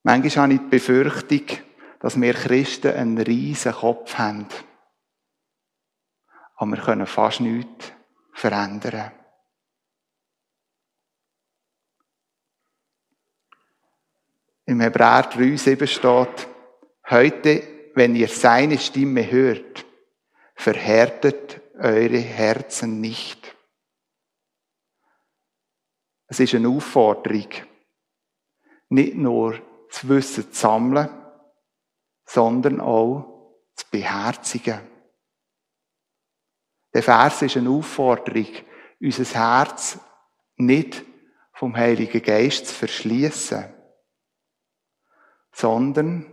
Manchmal 0.02 0.44
habe 0.44 0.54
ich 0.54 0.60
die 0.60 0.66
Befürchtung, 0.66 1.58
dass 2.00 2.18
wir 2.18 2.32
Christen 2.32 2.94
einen 2.94 3.18
riesen 3.18 3.72
Kopf 3.72 4.14
haben. 4.14 4.46
Aber 6.56 6.70
wir 6.70 6.82
können 6.82 7.06
fast 7.06 7.40
nichts 7.40 7.92
verändern. 8.32 9.12
Im 14.70 14.78
Hebräer 14.78 15.28
3,7 15.28 15.84
steht, 15.88 16.48
heute, 17.10 17.90
wenn 17.96 18.14
ihr 18.14 18.28
seine 18.28 18.78
Stimme 18.78 19.28
hört, 19.28 19.84
verhärtet 20.54 21.60
eure 21.76 22.20
Herzen 22.20 23.00
nicht. 23.00 23.56
Es 26.28 26.38
ist 26.38 26.54
eine 26.54 26.68
Aufforderung, 26.68 27.48
nicht 28.90 29.16
nur 29.16 29.60
das 29.88 30.08
Wissen 30.08 30.52
zu 30.52 30.60
sammeln, 30.60 31.08
sondern 32.24 32.80
auch 32.80 33.56
zu 33.74 33.86
beherzigen. 33.90 34.82
Der 36.94 37.02
Vers 37.02 37.42
ist 37.42 37.56
eine 37.56 37.70
Aufforderung, 37.70 38.46
unser 39.00 39.24
Herz 39.24 39.98
nicht 40.58 41.02
vom 41.54 41.74
Heiligen 41.74 42.22
Geist 42.22 42.68
zu 42.68 42.74
verschließen, 42.74 43.79
sondern 45.60 46.26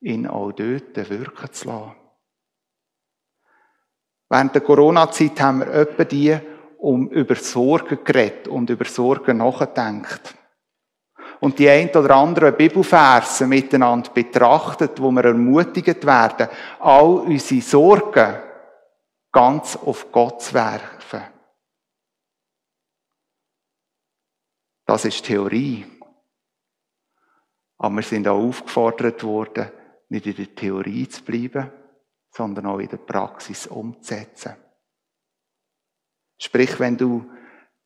ihn 0.00 0.26
auch 0.26 0.52
dort 0.52 1.10
wirken 1.10 1.52
zu 1.52 1.68
lassen. 1.68 1.94
Während 4.28 4.54
der 4.54 4.62
Corona-Zeit 4.62 5.40
haben 5.40 5.60
wir 5.60 5.68
etwa 5.68 6.04
die 6.04 6.38
um 6.78 7.08
über 7.08 7.36
Sorgen 7.36 8.04
geredet 8.04 8.48
und 8.48 8.68
über 8.70 8.84
Sorgen 8.84 9.38
nachgedacht. 9.38 10.34
Und 11.40 11.58
die 11.58 11.68
ein 11.68 11.90
oder 11.90 12.16
anderen 12.16 12.56
Bibelverse 12.56 13.46
miteinander 13.46 14.10
betrachtet, 14.10 15.00
wo 15.00 15.10
wir 15.10 15.24
ermutigt 15.24 16.04
werden, 16.06 16.48
all 16.80 17.20
unsere 17.20 17.60
Sorgen 17.60 18.36
ganz 19.32 19.76
auf 19.76 20.10
Gott 20.12 20.42
zu 20.42 20.54
werfen. 20.54 21.22
Das 24.86 25.04
ist 25.04 25.24
Theorie. 25.24 25.95
Aber 27.78 27.96
wir 27.96 28.02
sind 28.02 28.26
auch 28.28 28.42
aufgefordert 28.42 29.22
worden, 29.22 29.70
nicht 30.08 30.26
in 30.26 30.36
der 30.36 30.54
Theorie 30.54 31.08
zu 31.08 31.22
bleiben, 31.22 31.70
sondern 32.30 32.66
auch 32.66 32.78
in 32.78 32.88
der 32.88 32.98
Praxis 32.98 33.66
umzusetzen. 33.66 34.56
Sprich, 36.38 36.78
wenn 36.78 36.96
du, 36.96 37.30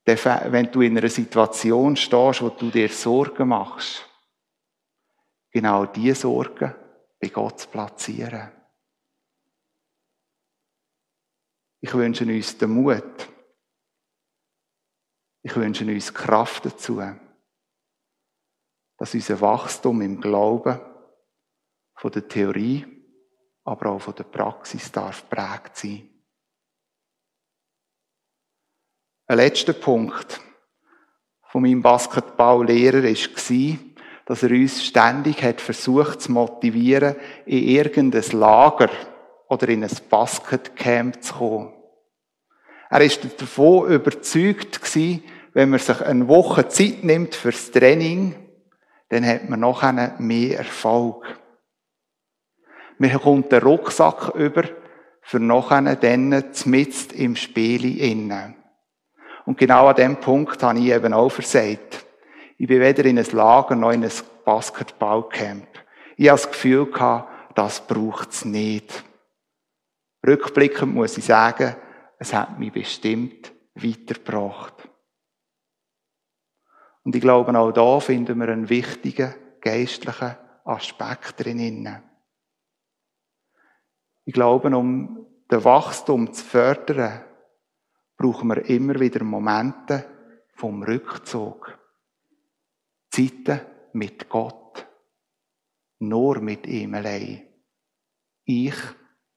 wenn 0.05 0.73
du 0.73 0.81
in 0.81 0.99
einer 0.99 1.09
Situation 1.09 1.97
stehst, 1.97 2.43
wo 2.43 2.49
du 2.51 2.71
dir 2.71 2.89
Sorgen 2.89 3.49
machst, 3.49 4.09
genau 5.51 5.87
diese 5.87 6.23
Sorgen 6.23 6.75
bei 7.21 7.29
Gott 7.29 7.61
zu 7.61 7.69
platzieren. 7.69 8.51
Ich 11.81 11.95
wünsche 11.95 12.25
uns 12.25 12.59
den 12.59 12.71
Mut. 12.71 13.29
Ich 15.43 15.57
wünsche 15.57 15.87
uns 15.87 16.13
Kraft 16.13 16.67
dazu, 16.67 17.01
dass 19.01 19.15
unser 19.15 19.41
Wachstum 19.41 20.03
im 20.03 20.21
Glauben 20.21 20.79
von 21.95 22.13
der 22.13 22.29
Theorie, 22.29 22.85
aber 23.65 23.93
auch 23.93 24.03
von 24.03 24.15
der 24.15 24.25
Praxis 24.25 24.93
darf 24.93 25.29
prägt 25.31 25.79
sein. 25.79 26.07
Ein 29.27 29.39
letzter 29.39 29.73
Punkt 29.73 30.39
von 31.45 31.63
meinem 31.63 31.81
Basketballlehrer 31.81 33.03
war, 33.05 33.79
dass 34.27 34.43
er 34.43 34.51
uns 34.51 34.85
ständig 34.85 35.43
hat 35.43 35.63
versucht 35.63 36.21
zu 36.21 36.33
motivieren, 36.33 37.17
in 37.47 37.65
irgendein 37.69 38.39
Lager 38.39 38.91
oder 39.49 39.69
in 39.71 39.83
ein 39.83 39.97
Basketcamp 40.11 41.23
zu 41.23 41.35
kommen. 41.35 41.73
Er 42.91 43.01
ist 43.01 43.41
davon 43.41 43.91
überzeugt 43.91 44.83
gewesen, 44.83 45.25
wenn 45.55 45.71
man 45.71 45.81
sich 45.81 46.03
eine 46.03 46.29
Woche 46.29 46.69
Zeit 46.69 47.03
nimmt 47.03 47.35
fürs 47.35 47.71
Training, 47.71 48.50
dann 49.11 49.27
hat 49.27 49.49
man 49.49 49.61
noch 49.61 49.83
mehr 50.19 50.59
Erfolg. 50.59 51.39
Man 52.99 53.13
kommt 53.21 53.53
den 53.53 53.63
Rucksack 53.63 54.35
über, 54.35 54.65
für 55.23 55.41
noch 55.41 55.71
dann 55.71 56.45
mitten 56.65 57.15
im 57.15 57.37
Spiel 57.37 58.01
innen. 58.01 58.57
Und 59.45 59.59
genau 59.59 59.89
an 59.89 59.97
dem 59.97 60.17
Punkt 60.17 60.63
habe 60.63 60.79
ich 60.79 60.87
eben 60.87 61.13
auch 61.13 61.31
versagt. 61.31 62.07
Ich 62.57 62.69
bin 62.69 62.81
weder 62.81 63.05
in 63.05 63.19
ein 63.19 63.27
Lager 63.33 63.75
noch 63.75 63.91
in 63.91 64.05
ein 64.05 64.13
Basketballcamp. 64.45 65.67
Ich 66.17 66.29
habe 66.29 66.41
das 66.41 66.51
Gefühl 66.51 66.87
gehabt, 66.87 67.57
das 67.57 67.87
braucht 67.87 68.31
es 68.31 68.45
nicht. 68.45 69.03
Rückblickend 70.27 70.95
muss 70.95 71.17
ich 71.17 71.25
sagen, 71.25 71.75
es 72.19 72.35
hat 72.35 72.59
mich 72.59 72.73
bestimmt 72.73 73.53
weitergebracht. 73.75 74.90
Und 77.03 77.15
ich 77.15 77.21
glaube, 77.21 77.59
auch 77.59 77.73
da 77.73 78.01
finden 78.01 78.39
wir 78.39 78.49
einen 78.49 78.69
wichtigen 78.69 79.35
geistlichen 79.61 80.37
Aspekt 80.65 81.45
drin. 81.45 82.03
Ich 84.25 84.35
glaube, 84.35 84.77
um 84.77 85.27
den 85.51 85.65
Wachstum 85.65 86.33
zu 86.33 86.45
fördern, 86.45 87.25
brauchen 88.17 88.49
wir 88.49 88.65
immer 88.67 89.01
wieder 89.01 89.25
Momente 89.25 90.05
vom 90.55 90.83
Rückzug. 90.83 91.79
Zeiten 93.11 93.61
mit 93.95 94.29
Gott. 94.29 94.87
Nur 96.01 96.41
mit 96.41 96.67
ihm 96.67 96.95
allein. 96.95 97.47
Ich 98.45 98.77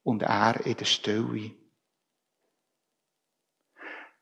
und 0.04 0.22
er 0.22 0.66
in 0.66 0.78
der 0.78 0.86
Stille. 0.86 1.52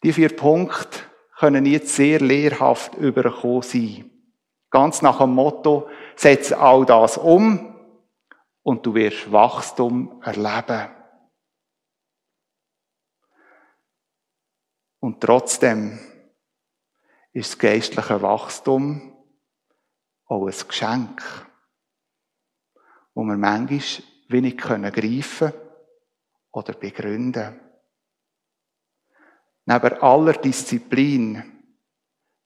Die 0.03 0.13
vier 0.13 0.35
Punkte 0.35 1.10
können 1.41 1.65
jetzt 1.65 1.95
sehr 1.95 2.19
lehrhaft 2.19 2.93
überkommen 2.97 3.63
sein. 3.63 4.11
Ganz 4.69 5.01
nach 5.01 5.17
dem 5.17 5.31
Motto, 5.31 5.89
setz 6.15 6.51
all 6.51 6.85
das 6.85 7.17
um 7.17 7.75
und 8.61 8.85
du 8.85 8.93
wirst 8.93 9.31
Wachstum 9.31 10.21
erleben. 10.21 10.87
Und 14.99 15.19
trotzdem 15.19 15.99
ist 17.33 17.53
das 17.53 17.57
geistliche 17.57 18.21
Wachstum 18.21 19.11
auch 20.25 20.45
ein 20.45 20.67
Geschenk, 20.67 21.23
wo 23.15 23.23
wir 23.23 23.35
manchmal 23.35 23.81
wenig 24.27 24.57
können 24.59 24.93
greifen 24.93 25.53
oder 26.51 26.73
begründen. 26.73 27.70
Neben 29.65 30.01
aller 30.01 30.33
Disziplin, 30.33 31.63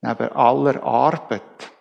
neben 0.02 0.32
aller 0.32 0.84
Arbeit, 0.84 1.72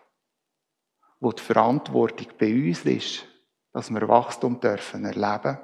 wo 1.20 1.32
die 1.32 1.42
Verantwortung 1.42 2.28
bei 2.38 2.52
uns 2.52 2.84
ist, 2.84 3.26
dass 3.72 3.90
wir 3.90 4.08
Wachstum 4.08 4.60
dürfen 4.60 5.04
erleben, 5.04 5.58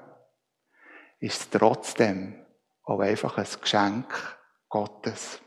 ist 1.21 1.41
es 1.41 1.51
trotzdem 1.51 2.35
auch 2.85 3.01
einfach 3.01 3.39
ein 3.39 3.47
Geschenk, 3.61 4.37
Gottes. 4.69 5.41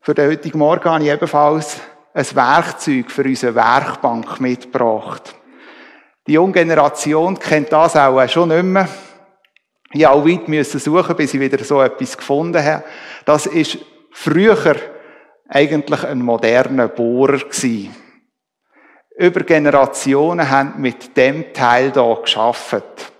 Für 0.00 0.14
den 0.14 0.30
heutigen 0.30 0.58
Morgen 0.58 0.88
habe 0.88 1.02
ich 1.02 1.10
ebenfalls 1.10 1.80
ein 2.14 2.36
Werkzeug 2.36 3.10
für 3.10 3.24
unsere 3.24 3.54
Werkbank 3.54 4.40
mitgebracht. 4.40 5.34
Die 6.26 6.34
junge 6.34 6.52
Generation 6.52 7.38
kennt 7.38 7.72
das 7.72 7.96
auch 7.96 8.28
schon 8.28 8.48
nicht 8.48 8.62
mehr. 8.62 8.88
Ich 9.92 10.06
auch 10.06 10.26
weit 10.26 10.48
müssen 10.48 10.80
suchen, 10.80 11.16
bis 11.16 11.34
ich 11.34 11.40
wieder 11.40 11.62
so 11.64 11.80
etwas 11.80 12.16
gefunden 12.16 12.62
habe. 12.62 12.84
Das 13.24 13.46
ist 13.46 13.78
früher 14.10 14.76
eigentlich 15.48 16.04
ein 16.04 16.22
moderner 16.22 16.88
Bohrer 16.88 17.38
gewesen. 17.38 17.94
Über 19.16 19.40
Generationen 19.40 20.50
haben 20.50 20.74
mit 20.80 21.16
dem 21.16 21.52
Teil 21.52 21.92
hier 21.92 22.18
geschafft. 22.22 23.12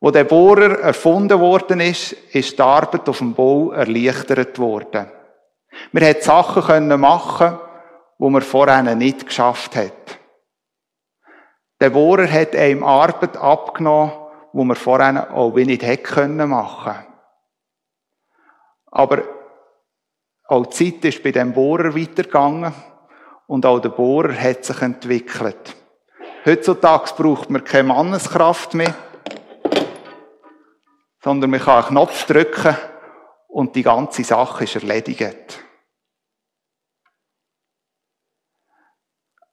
Wo 0.00 0.10
der 0.10 0.24
Bohrer 0.24 0.80
erfunden 0.80 1.40
worden 1.40 1.80
ist, 1.80 2.12
ist 2.32 2.58
die 2.58 2.62
Arbeit 2.62 3.08
auf 3.08 3.18
dem 3.18 3.32
Bau 3.32 3.70
erleichtert 3.70 4.58
worden. 4.58 5.06
Man 5.92 6.04
hat 6.04 6.22
Sachen 6.22 6.62
können 6.62 7.00
machen, 7.00 7.58
wo 8.18 8.28
man 8.28 8.42
vorher 8.42 8.82
nicht 8.94 9.26
geschafft 9.26 9.76
hat. 9.76 10.18
Der 11.80 11.90
Bohrer 11.90 12.30
hat 12.30 12.54
einem 12.54 12.84
Arbeit 12.84 13.36
abgenommen, 13.36 14.12
wo 14.54 14.64
man 14.64 14.76
vorher 14.76 15.34
auch 15.34 15.54
nicht 15.54 15.82
hätte 15.82 16.02
können 16.02 16.48
machen. 16.48 16.94
Aber 18.86 19.22
auch 20.46 20.66
die 20.66 20.92
Zeit 20.92 21.04
ist 21.04 21.22
bei 21.22 21.32
dem 21.32 21.52
Bohrer 21.52 21.94
weitergegangen 21.94 22.72
und 23.46 23.66
auch 23.66 23.80
der 23.80 23.90
Bohrer 23.90 24.32
hat 24.32 24.64
sich 24.64 24.80
entwickelt. 24.80 25.76
Heutzutage 26.46 27.14
braucht 27.16 27.50
man 27.50 27.64
keine 27.64 27.88
Manneskraft 27.88 28.74
mehr 28.74 28.94
sondern 31.24 31.50
man 31.50 31.60
kann 31.60 31.78
einen 31.78 31.88
Knopf 31.88 32.26
drücken 32.26 32.76
und 33.48 33.74
die 33.74 33.82
ganze 33.82 34.22
Sache 34.24 34.64
ist 34.64 34.74
erledigt. 34.74 35.58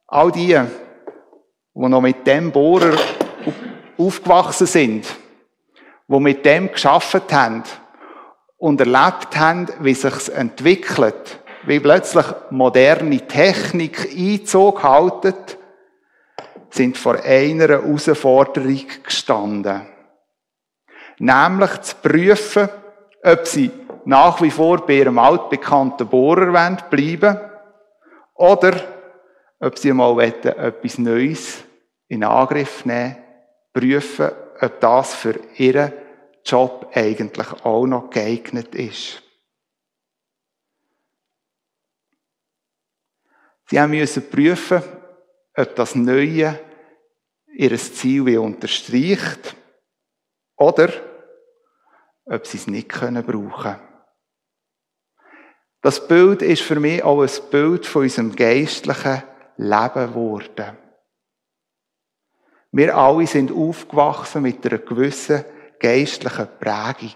All 0.08 0.34
die, 0.34 0.48
die 1.74 1.80
noch 1.88 2.02
mit 2.02 2.28
dem 2.28 2.52
Bohrer 2.52 2.98
aufgewachsen 4.06 4.68
sind, 4.68 5.06
die 6.08 6.20
mit 6.20 6.46
dem 6.46 6.72
geschafft 6.72 7.32
haben 7.32 7.64
und 8.58 8.80
erlebt 8.80 9.38
haben, 9.38 9.68
wie 9.80 9.94
sich's 9.94 10.30
entwickelt, 10.30 11.40
wie 11.64 11.80
plötzlich 11.80 12.26
moderne 12.50 13.28
Technik 13.28 14.10
Einzug 14.16 14.84
haltet, 14.84 15.58
sind 16.70 16.98
vor 16.98 17.16
einer 17.16 17.68
Herausforderung 17.68 18.82
gestanden. 19.04 19.88
Nämlich 21.20 21.82
zu 21.82 21.96
prüfen, 21.98 22.70
ob 23.24 23.46
sie 23.46 23.72
nach 24.06 24.42
wie 24.42 24.52
vor 24.52 24.86
bei 24.86 24.94
ihrem 24.94 25.20
altbekannten 25.20 26.08
Bohrer 26.08 26.78
bleiben 26.90 27.22
wollen 27.22 27.52
oder 28.36 28.74
ob 29.60 29.78
sie 29.78 29.94
mal 29.94 30.20
etwas 30.20 30.98
Neues 30.98 31.64
in 32.08 32.24
Angriff 32.24 32.84
nehmen, 32.86 33.18
prüfen, 33.74 34.32
ob 34.60 34.80
das 34.80 35.16
für 35.16 35.40
ihren 35.58 35.94
Job 36.44 36.92
eigentlich 36.94 37.52
auch 37.64 37.86
noch 37.86 38.10
geeignet 38.10 38.76
ist. 38.76 39.22
Sie 43.70 43.88
müssen 43.88 44.30
prüfen, 44.30 44.84
ob 45.56 45.76
das 45.76 45.96
Neue 45.96 46.60
ihr 47.54 47.78
Ziel 47.78 48.38
unterstreicht 48.38 49.56
oder 50.58 50.90
ob 52.26 52.46
sie 52.46 52.58
es 52.58 52.68
nicht 52.68 52.90
können 52.90 53.26
brauchen 53.26 53.80
Das 55.82 56.08
Bild 56.08 56.42
ist 56.42 56.62
für 56.62 56.80
mich 56.80 57.04
auch 57.04 57.22
ein 57.22 57.50
Bild 57.50 57.86
von 57.86 58.04
unserem 58.04 58.36
geistlichen 58.36 59.24
Leben 59.58 60.08
geworden. 60.08 60.78
Wir 62.72 62.96
alle 62.96 63.28
sind 63.28 63.52
aufgewachsen 63.52 64.44
mit 64.44 64.66
einer 64.66 64.80
gewissen 64.80 65.44
geistlichen 65.80 66.48
Prägung. 66.60 67.16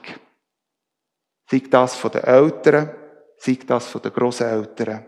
Sei 1.49 1.63
das 1.69 1.95
von 1.95 2.11
den 2.11 2.23
Eltern, 2.23 2.89
sei 3.37 3.57
das 3.65 3.87
von 3.87 4.01
den 4.01 4.11
Großeltern. 4.11 5.05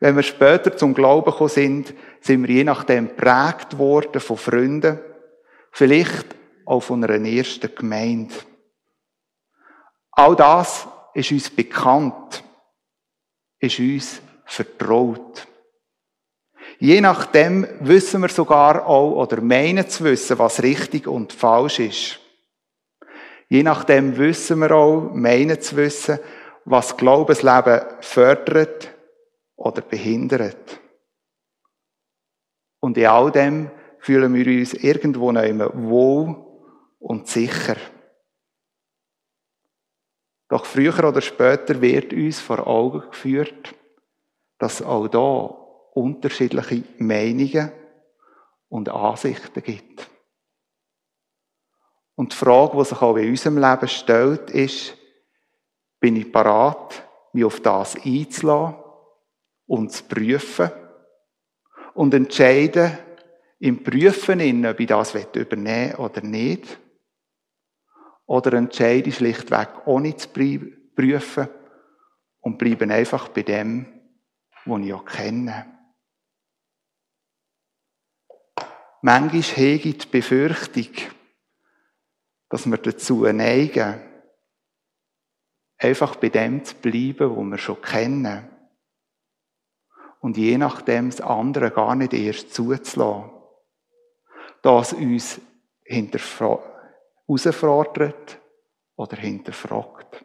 Wenn 0.00 0.16
wir 0.16 0.22
später 0.24 0.76
zum 0.76 0.94
Glauben 0.94 1.30
gekommen 1.30 1.50
sind, 1.50 1.94
sind 2.20 2.48
wir 2.48 2.54
je 2.54 2.64
nachdem 2.64 3.14
prägt 3.14 3.78
worden 3.78 4.20
von 4.20 4.36
Freunden, 4.36 4.98
vielleicht 5.70 6.34
auch 6.66 6.80
von 6.80 7.04
einer 7.04 7.24
ersten 7.24 7.72
Gemeinde. 7.72 8.34
All 10.10 10.34
das 10.34 10.88
ist 11.14 11.30
uns 11.30 11.50
bekannt, 11.50 12.42
ist 13.60 13.78
uns 13.78 14.20
vertraut. 14.44 15.46
Je 16.82 17.00
nachdem 17.00 17.64
wissen 17.78 18.22
wir 18.22 18.28
sogar 18.28 18.84
auch 18.86 19.12
oder 19.12 19.40
meinen 19.40 19.88
zu 19.88 20.02
wissen, 20.02 20.36
was 20.40 20.64
richtig 20.64 21.06
und 21.06 21.32
falsch 21.32 21.78
ist. 21.78 22.18
Je 23.48 23.62
nachdem 23.62 24.16
wissen 24.16 24.58
wir 24.58 24.72
auch, 24.72 25.12
meinen 25.14 25.60
zu 25.60 25.76
wissen, 25.76 26.18
was 26.64 26.96
Glaubensleben 26.96 27.82
fördert 28.00 28.92
oder 29.54 29.80
behindert. 29.80 30.80
Und 32.80 32.98
in 32.98 33.06
all 33.06 33.30
dem 33.30 33.70
fühlen 34.00 34.34
wir 34.34 34.46
uns 34.48 34.74
irgendwo 34.74 35.32
wohl 35.32 36.34
und 36.98 37.28
sicher. 37.28 37.76
Doch 40.48 40.64
früher 40.64 41.04
oder 41.04 41.20
später 41.20 41.80
wird 41.80 42.12
uns 42.12 42.40
vor 42.40 42.66
Augen 42.66 43.08
geführt, 43.08 43.72
dass 44.58 44.82
auch 44.82 45.06
da 45.06 45.61
unterschiedliche 45.94 46.84
Meinungen 46.98 47.72
und 48.68 48.88
Ansichten 48.88 49.62
gibt. 49.62 50.08
Und 52.14 52.32
die 52.32 52.36
Frage, 52.36 52.76
die 52.76 52.84
sich 52.84 53.02
auch 53.02 53.16
in 53.16 53.30
unserem 53.30 53.58
Leben 53.58 53.88
stellt, 53.88 54.50
ist, 54.50 54.96
bin 56.00 56.16
ich 56.16 56.32
parat, 56.32 57.08
mich 57.32 57.44
auf 57.44 57.60
das 57.60 57.96
einzulassen 57.96 58.76
und 59.66 59.92
zu 59.92 60.04
prüfen 60.04 60.70
und 61.94 62.14
entscheiden, 62.14 62.98
im 63.58 63.84
Prüfen, 63.84 64.66
ob 64.66 64.80
ich 64.80 64.86
das 64.88 65.14
übernehmen 65.14 65.92
will 65.92 65.94
oder 65.96 66.20
nicht. 66.22 66.78
Oder 68.26 68.54
entscheide 68.54 69.08
ich 69.08 69.16
schlichtweg 69.16 69.86
ohne 69.86 70.16
zu 70.16 70.28
prüfen 70.28 71.48
und 72.40 72.58
bleibe 72.58 72.92
einfach 72.92 73.28
bei 73.28 73.42
dem, 73.42 73.86
was 74.64 74.80
ich 74.80 74.92
auch 74.92 75.04
kenne. 75.04 75.71
Manchmal 79.04 79.42
hege 79.42 79.88
ich 79.88 79.98
die 79.98 80.06
Befürchtung, 80.06 80.86
dass 82.48 82.70
wir 82.70 82.78
dazu 82.78 83.24
neigen, 83.24 84.00
einfach 85.76 86.14
bei 86.16 86.28
dem 86.28 86.64
zu 86.64 86.76
bleiben, 86.76 87.34
wo 87.34 87.42
wir 87.42 87.58
schon 87.58 87.82
kennen. 87.82 88.48
Und 90.20 90.36
je 90.36 90.56
nachdem 90.56 91.10
das 91.10 91.20
andere 91.20 91.72
gar 91.72 91.96
nicht 91.96 92.12
erst 92.12 92.54
zuzulassen. 92.54 93.32
Das 94.62 94.92
uns 94.92 95.40
herausfordert 95.84 98.38
oder 98.94 99.16
hinterfragt. 99.16 100.24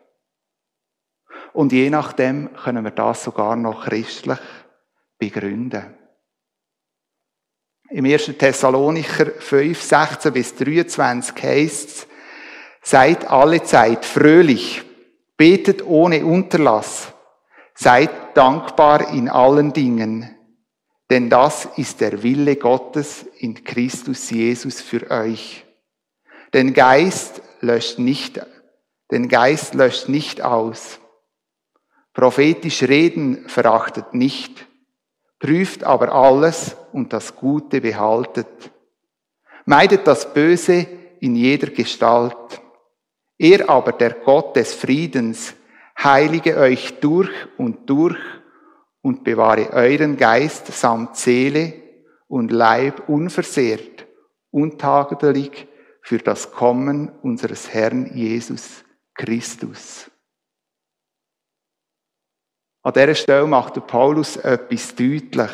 Und 1.53 1.71
je 1.71 1.89
nachdem 1.89 2.53
können 2.53 2.83
wir 2.83 2.91
das 2.91 3.23
sogar 3.23 3.55
noch 3.55 3.85
christlich 3.85 4.37
begründen. 5.17 5.96
Im 7.89 8.03
1. 8.03 8.33
Thessalonicher 8.37 9.27
5, 9.39 9.81
16 9.81 10.33
bis 10.33 10.55
23 10.55 11.41
heißt 11.41 11.89
es, 11.89 12.07
seid 12.81 13.29
alle 13.29 13.63
Zeit 13.63 14.03
fröhlich, 14.03 14.83
betet 15.37 15.85
ohne 15.85 16.25
Unterlass, 16.25 17.13
seid 17.73 18.35
dankbar 18.35 19.13
in 19.13 19.29
allen 19.29 19.71
Dingen, 19.71 20.35
denn 21.09 21.29
das 21.29 21.65
ist 21.77 22.01
der 22.01 22.23
Wille 22.23 22.57
Gottes 22.57 23.25
in 23.39 23.63
Christus 23.63 24.29
Jesus 24.31 24.81
für 24.81 25.09
euch. 25.09 25.65
Den 26.53 26.73
Geist 26.73 27.41
löscht 27.61 27.99
nicht, 27.99 28.41
den 29.11 29.29
Geist 29.29 29.75
löscht 29.75 30.09
nicht 30.09 30.41
aus. 30.41 30.99
Prophetisch 32.13 32.83
reden 32.83 33.47
verachtet 33.47 34.13
nicht, 34.13 34.66
prüft 35.39 35.83
aber 35.83 36.13
alles 36.13 36.75
und 36.91 37.13
das 37.13 37.35
Gute 37.35 37.81
behaltet. 37.81 38.71
Meidet 39.65 40.07
das 40.07 40.33
Böse 40.33 40.87
in 41.19 41.35
jeder 41.35 41.67
Gestalt. 41.67 42.61
Er 43.37 43.69
aber, 43.69 43.91
der 43.91 44.11
Gott 44.11 44.55
des 44.55 44.73
Friedens, 44.73 45.53
heilige 46.01 46.57
euch 46.57 46.99
durch 46.99 47.29
und 47.57 47.89
durch 47.89 48.17
und 49.01 49.23
bewahre 49.23 49.71
euren 49.73 50.17
Geist 50.17 50.67
samt 50.67 51.17
Seele 51.17 51.73
und 52.27 52.51
Leib 52.51 53.07
unversehrt, 53.07 54.07
untadelig 54.51 55.67
für 56.01 56.17
das 56.17 56.51
Kommen 56.51 57.09
unseres 57.21 57.73
Herrn 57.73 58.11
Jesus 58.15 58.83
Christus. 59.13 60.09
An 62.87 62.93
dieser 62.93 63.15
Stelle 63.15 63.45
macht 63.45 63.75
der 63.75 63.81
Paulus 63.81 64.37
etwas 64.37 64.95
deutlich. 64.95 65.51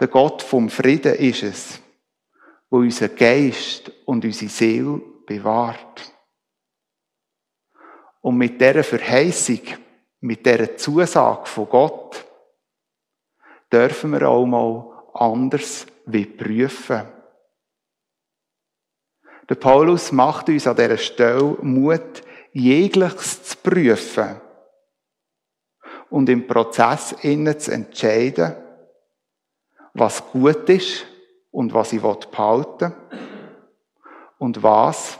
Der 0.00 0.08
Gott 0.08 0.40
vom 0.40 0.70
Frieden 0.70 1.14
ist 1.16 1.42
es, 1.42 1.80
wo 2.70 2.78
unser 2.78 3.10
Geist 3.10 3.92
und 4.06 4.24
unsere 4.24 4.50
Seele 4.50 5.02
bewahrt. 5.26 6.14
Und 8.22 8.38
mit 8.38 8.58
dieser 8.58 8.82
Verheißung, 8.82 9.60
mit 10.20 10.46
dieser 10.46 10.78
Zusage 10.78 11.44
von 11.44 11.68
Gott, 11.68 12.24
dürfen 13.70 14.12
wir 14.12 14.26
auch 14.26 14.46
mal 14.46 15.10
anders 15.12 15.84
wie 16.06 16.24
prüfen. 16.24 17.02
Der 19.46 19.56
Paulus 19.56 20.10
macht 20.10 20.48
uns 20.48 20.66
an 20.66 20.76
dieser 20.76 20.96
Stelle 20.96 21.58
Mut, 21.60 22.22
jegliches 22.54 23.42
zu 23.42 23.56
prüfen 23.58 24.40
und 26.10 26.28
im 26.28 26.46
Prozess 26.46 27.12
innen 27.22 27.58
zu 27.58 27.72
entscheiden, 27.72 28.54
was 29.94 30.24
gut 30.30 30.68
ist 30.68 31.06
und 31.50 31.72
was 31.72 31.92
ich 31.92 32.02
behalten 32.02 32.92
will 32.92 33.18
und 34.38 34.62
was, 34.62 35.18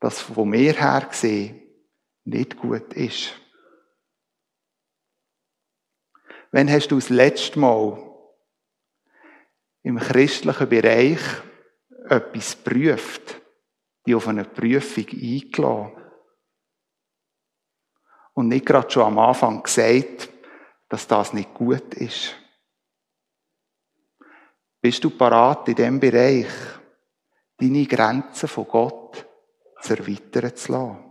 das 0.00 0.20
von 0.20 0.48
mir 0.48 0.74
her 0.74 1.06
gesehen, 1.08 1.62
nicht 2.24 2.56
gut 2.56 2.92
ist. 2.94 3.32
Wenn 6.50 6.70
hast 6.70 6.88
du 6.88 6.96
das 6.96 7.08
letzte 7.08 7.58
Mal 7.58 8.00
im 9.82 9.98
christlichen 9.98 10.68
Bereich 10.68 11.20
etwas 12.08 12.54
prüft, 12.56 13.40
die 14.06 14.14
auf 14.14 14.28
eine 14.28 14.44
Prüfung 14.44 15.06
eingeladen? 15.08 16.03
Und 18.34 18.48
nicht 18.48 18.66
gerade 18.66 18.90
schon 18.90 19.04
am 19.04 19.18
Anfang 19.18 19.62
gesagt, 19.62 20.28
dass 20.88 21.06
das 21.06 21.32
nicht 21.32 21.54
gut 21.54 21.94
ist. 21.94 22.34
Bist 24.80 25.02
du 25.02 25.10
parat 25.10 25.68
in 25.68 25.76
dem 25.76 25.98
Bereich, 26.00 26.46
deine 27.56 27.86
Grenzen 27.86 28.48
von 28.48 28.68
Gott 28.68 29.26
zu 29.80 29.96
erweitern 29.96 30.54
zu 30.54 30.72
lassen? 30.72 31.04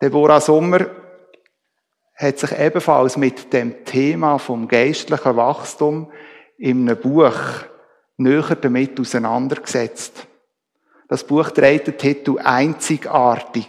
Deborah 0.00 0.40
Sommer 0.40 0.86
hat 2.14 2.38
sich 2.38 2.52
ebenfalls 2.58 3.16
mit 3.16 3.52
dem 3.52 3.84
Thema 3.84 4.38
vom 4.38 4.66
geistlichen 4.66 5.36
Wachstum 5.36 6.10
in 6.56 6.88
einem 6.88 7.00
Buch 7.00 7.36
näher 8.16 8.56
damit 8.56 8.98
auseinandergesetzt. 8.98 10.26
Das 11.12 11.24
Buch 11.24 11.50
trägt 11.50 11.88
den 11.88 11.98
Titel 11.98 12.38
Einzigartig. 12.38 13.68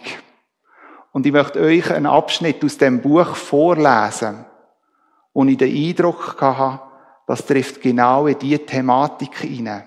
Und 1.12 1.26
ich 1.26 1.34
möchte 1.34 1.60
euch 1.60 1.92
einen 1.92 2.06
Abschnitt 2.06 2.64
aus 2.64 2.78
dem 2.78 3.02
Buch 3.02 3.36
vorlesen, 3.36 4.46
wo 5.34 5.44
ich 5.44 5.58
den 5.58 5.76
Eindruck 5.76 6.40
hatte, 6.40 6.80
das 7.28 7.46
trifft 7.46 7.82
genau 7.82 8.28
in 8.28 8.40
diese 8.40 8.66
Thematik 8.66 9.40
hinein. 9.40 9.84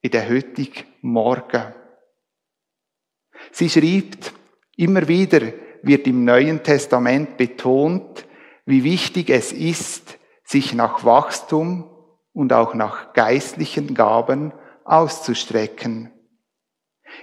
In 0.00 0.10
den 0.10 0.28
heutigen 0.28 0.84
Morgen. 1.00 1.62
Sie 3.52 3.70
schreibt, 3.70 4.32
Immer 4.76 5.06
wieder 5.06 5.52
wird 5.82 6.08
im 6.08 6.24
Neuen 6.24 6.64
Testament 6.64 7.36
betont, 7.36 8.26
wie 8.66 8.82
wichtig 8.82 9.30
es 9.30 9.52
ist, 9.52 10.18
sich 10.42 10.74
nach 10.74 11.04
Wachstum 11.04 11.88
und 12.32 12.52
auch 12.52 12.74
nach 12.74 13.12
geistlichen 13.12 13.94
Gaben 13.94 14.52
auszustrecken. 14.84 16.17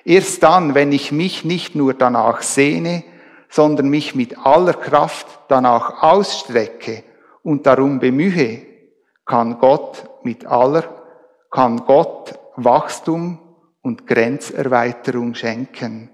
Erst 0.04 0.44
dann, 0.44 0.76
wenn 0.76 0.92
ich 0.92 1.12
mich 1.12 1.46
nicht 1.46 1.76
nur 1.76 1.94
danach 1.94 2.42
sehne, 2.42 3.04
sondern 3.50 3.90
mich 3.90 4.16
mit 4.16 4.38
aller 4.38 4.74
Kraft 4.74 5.28
danach 5.48 6.04
ausstrecke 6.04 7.04
und 7.44 7.66
darum 7.66 8.00
bemühe, 8.00 8.62
kann 9.26 9.60
Gott 9.60 10.10
mit 10.24 10.46
aller, 10.46 10.84
kann 11.50 11.86
Gott 11.86 12.38
Wachstum 12.56 13.40
und 13.82 14.08
Grenzerweiterung 14.08 15.36
schenken. 15.36 16.10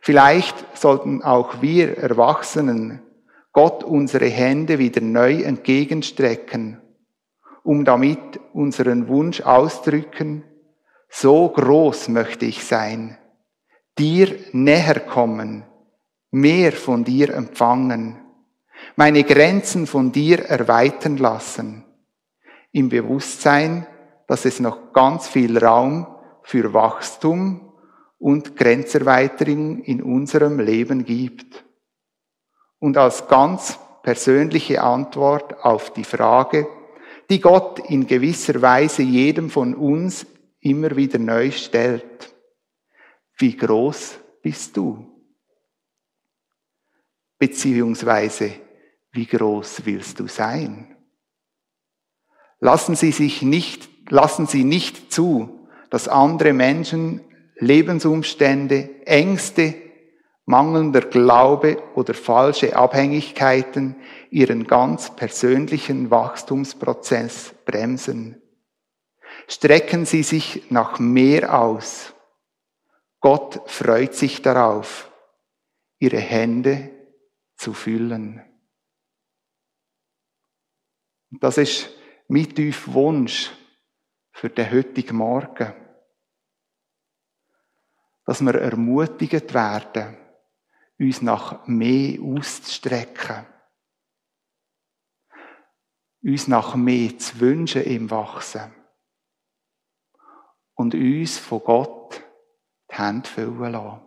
Vielleicht 0.00 0.76
sollten 0.76 1.22
auch 1.22 1.62
wir 1.62 1.96
Erwachsenen 1.98 3.02
Gott 3.52 3.84
unsere 3.84 4.26
Hände 4.26 4.78
wieder 4.78 5.02
neu 5.02 5.42
entgegenstrecken, 5.42 6.80
um 7.62 7.84
damit 7.84 8.40
unseren 8.54 9.08
Wunsch 9.08 9.42
ausdrücken, 9.42 10.42
so 11.14 11.50
groß 11.50 12.08
möchte 12.08 12.46
ich 12.46 12.64
sein, 12.64 13.18
dir 13.98 14.34
näher 14.52 14.98
kommen, 15.00 15.64
mehr 16.30 16.72
von 16.72 17.04
dir 17.04 17.34
empfangen, 17.34 18.18
meine 18.96 19.22
Grenzen 19.22 19.86
von 19.86 20.10
dir 20.10 20.46
erweitern 20.46 21.18
lassen, 21.18 21.84
im 22.72 22.88
Bewusstsein, 22.88 23.86
dass 24.26 24.46
es 24.46 24.58
noch 24.58 24.94
ganz 24.94 25.28
viel 25.28 25.58
Raum 25.58 26.06
für 26.42 26.72
Wachstum 26.72 27.72
und 28.18 28.56
Grenzerweiterung 28.56 29.80
in 29.80 30.02
unserem 30.02 30.58
Leben 30.58 31.04
gibt. 31.04 31.62
Und 32.78 32.96
als 32.96 33.28
ganz 33.28 33.78
persönliche 34.02 34.82
Antwort 34.82 35.62
auf 35.62 35.92
die 35.92 36.04
Frage, 36.04 36.66
die 37.28 37.40
Gott 37.40 37.78
in 37.90 38.06
gewisser 38.06 38.62
Weise 38.62 39.02
jedem 39.02 39.50
von 39.50 39.74
uns 39.74 40.26
immer 40.62 40.96
wieder 40.96 41.18
neu 41.18 41.50
stellt. 41.50 42.34
Wie 43.36 43.56
groß 43.56 44.18
bist 44.42 44.76
du? 44.76 45.06
Beziehungsweise, 47.38 48.52
wie 49.10 49.26
groß 49.26 49.84
willst 49.84 50.20
du 50.20 50.28
sein? 50.28 50.96
Lassen 52.60 52.94
Sie 52.94 53.12
sich 53.12 53.42
nicht, 53.42 53.88
lassen 54.10 54.46
Sie 54.46 54.64
nicht 54.64 55.12
zu, 55.12 55.68
dass 55.90 56.08
andere 56.08 56.52
Menschen 56.52 57.20
Lebensumstände, 57.56 59.06
Ängste, 59.06 59.74
mangelnder 60.44 61.02
Glaube 61.02 61.82
oder 61.94 62.14
falsche 62.14 62.76
Abhängigkeiten 62.76 63.96
ihren 64.30 64.66
ganz 64.66 65.14
persönlichen 65.14 66.10
Wachstumsprozess 66.10 67.54
bremsen. 67.64 68.41
Strecken 69.48 70.06
Sie 70.06 70.22
sich 70.22 70.70
nach 70.70 70.98
mehr 70.98 71.58
aus. 71.58 72.14
Gott 73.20 73.68
freut 73.70 74.14
sich 74.14 74.42
darauf, 74.42 75.10
Ihre 75.98 76.18
Hände 76.18 76.90
zu 77.56 77.72
füllen. 77.72 78.42
Das 81.30 81.58
ist 81.58 81.90
mein 82.28 82.54
tiefer 82.54 82.92
Wunsch 82.94 83.50
für 84.32 84.50
den 84.50 84.70
heutigen 84.70 85.16
Morgen 85.16 85.72
dass 88.24 88.40
wir 88.40 88.54
ermutigt 88.54 89.52
werden, 89.54 90.16
uns 90.98 91.22
nach 91.22 91.66
mehr 91.66 92.20
auszustrecken, 92.22 93.46
uns 96.22 96.46
nach 96.48 96.74
mehr 96.76 97.18
zu 97.18 97.40
wünschen 97.40 97.82
im 97.82 98.10
Wachsen 98.10 98.72
und 100.82 100.94
uns 100.94 101.38
von 101.38 101.62
Gott 101.62 102.20
die 102.90 102.96
Hände 102.96 103.28
füllen 103.28 103.70
lassen. 103.70 104.00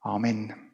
Amen. 0.00 0.71